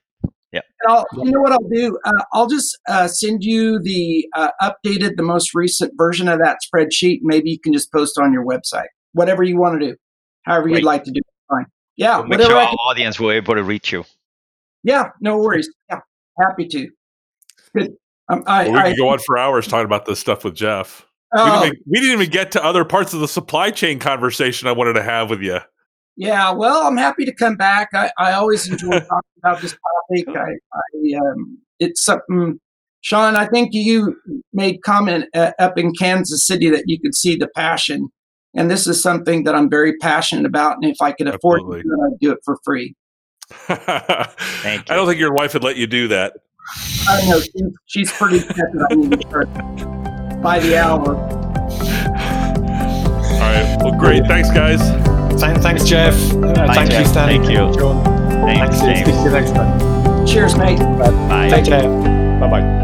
Yeah. 0.52 0.60
I'll, 0.86 1.06
you 1.14 1.30
know 1.30 1.40
what 1.40 1.52
I'll 1.52 1.68
do? 1.72 1.98
Uh, 2.04 2.22
I'll 2.32 2.46
just 2.46 2.78
uh, 2.88 3.08
send 3.08 3.42
you 3.42 3.80
the 3.80 4.28
uh, 4.36 4.50
updated, 4.60 5.16
the 5.16 5.22
most 5.22 5.54
recent 5.54 5.92
version 5.96 6.28
of 6.28 6.40
that 6.40 6.58
spreadsheet. 6.64 7.20
Maybe 7.22 7.50
you 7.50 7.58
can 7.58 7.72
just 7.72 7.90
post 7.90 8.18
on 8.18 8.32
your 8.32 8.44
website. 8.44 8.88
Whatever 9.12 9.42
you 9.42 9.56
want 9.56 9.80
to 9.80 9.86
do, 9.88 9.96
however 10.42 10.68
you'd 10.68 10.84
like 10.84 11.04
to 11.04 11.10
do. 11.10 11.20
It, 11.20 11.26
fine. 11.48 11.66
Yeah. 11.96 12.18
We'll 12.18 12.28
make 12.28 12.40
sure 12.42 12.56
our 12.56 12.68
audience 12.68 13.18
will 13.18 13.30
be 13.30 13.36
able 13.36 13.54
to 13.54 13.64
reach 13.64 13.92
you. 13.92 14.04
Yeah. 14.82 15.10
No 15.20 15.38
worries. 15.38 15.70
Yeah. 15.88 16.00
Happy 16.38 16.66
to. 16.68 16.88
Good. 17.74 17.92
Um, 18.28 18.42
I, 18.46 18.64
well, 18.64 18.72
we 18.72 18.78
I, 18.78 18.90
could 18.90 18.98
go 18.98 19.08
on 19.08 19.20
for 19.20 19.38
hours 19.38 19.66
talking 19.66 19.86
about 19.86 20.06
this 20.06 20.20
stuff 20.20 20.44
with 20.44 20.54
Jeff. 20.54 21.06
We, 21.34 21.40
didn't 21.40 21.52
oh. 21.52 21.64
even, 21.64 21.78
we 21.86 22.00
didn't 22.00 22.20
even 22.20 22.30
get 22.30 22.52
to 22.52 22.64
other 22.64 22.84
parts 22.84 23.12
of 23.12 23.20
the 23.20 23.28
supply 23.28 23.70
chain 23.70 23.98
conversation 23.98 24.68
I 24.68 24.72
wanted 24.72 24.94
to 24.94 25.02
have 25.02 25.30
with 25.30 25.40
you. 25.40 25.58
Yeah, 26.16 26.52
well, 26.52 26.86
I'm 26.86 26.96
happy 26.96 27.24
to 27.24 27.34
come 27.34 27.56
back. 27.56 27.88
I, 27.92 28.10
I 28.18 28.32
always 28.32 28.68
enjoy 28.70 28.90
talking 29.00 29.30
about 29.38 29.60
this 29.60 29.72
topic. 29.72 30.28
I, 30.28 30.52
I 30.72 31.18
um, 31.18 31.58
it's 31.80 32.04
something, 32.04 32.60
Sean. 33.00 33.34
I 33.34 33.46
think 33.46 33.74
you 33.74 34.16
made 34.52 34.82
comment 34.82 35.26
uh, 35.34 35.52
up 35.58 35.76
in 35.76 35.92
Kansas 35.92 36.46
City 36.46 36.70
that 36.70 36.84
you 36.86 37.00
could 37.00 37.16
see 37.16 37.34
the 37.34 37.48
passion, 37.48 38.08
and 38.54 38.70
this 38.70 38.86
is 38.86 39.02
something 39.02 39.42
that 39.44 39.56
I'm 39.56 39.68
very 39.68 39.96
passionate 39.96 40.46
about. 40.46 40.76
And 40.80 40.84
if 40.84 41.00
I 41.00 41.10
could 41.12 41.26
afford 41.26 41.60
Absolutely. 41.60 41.82
to 41.82 41.88
it, 41.88 42.12
I'd 42.12 42.18
do 42.20 42.32
it 42.32 42.38
for 42.44 42.58
free. 42.64 42.94
Thank 43.50 44.88
you. 44.88 44.94
I 44.94 44.96
don't 44.96 45.08
think 45.08 45.18
your 45.18 45.34
wife 45.34 45.54
would 45.54 45.64
let 45.64 45.76
you 45.76 45.88
do 45.88 46.08
that. 46.08 46.34
I 47.08 47.26
know 47.28 47.40
she's, 47.40 47.72
she's 47.86 48.12
pretty 48.12 48.40
by 50.44 50.60
the 50.60 50.76
hour. 50.76 51.16
All 53.34 53.40
right. 53.40 53.78
Well, 53.82 53.98
great. 53.98 54.26
Thanks, 54.26 54.50
guys. 54.50 54.80
Thanks, 55.40 55.84
Jeff. 55.84 56.14
Uh, 56.34 56.52
thank 56.74 56.90
Jeff. 56.90 57.00
you, 57.00 57.06
Stan. 57.06 57.28
Thank 57.28 57.50
you. 57.50 57.72
Thanks, 58.44 58.78
Thanks 58.78 58.80
James. 58.80 59.08
Speak 59.08 59.14
to 59.14 59.22
you 59.22 59.30
next 59.30 59.50
time. 59.52 60.26
Cheers, 60.26 60.56
mate. 60.56 60.78
Bye. 60.78 61.48
Take 61.50 61.64
care. 61.64 61.88
Bye 62.40 62.48
bye. 62.50 62.83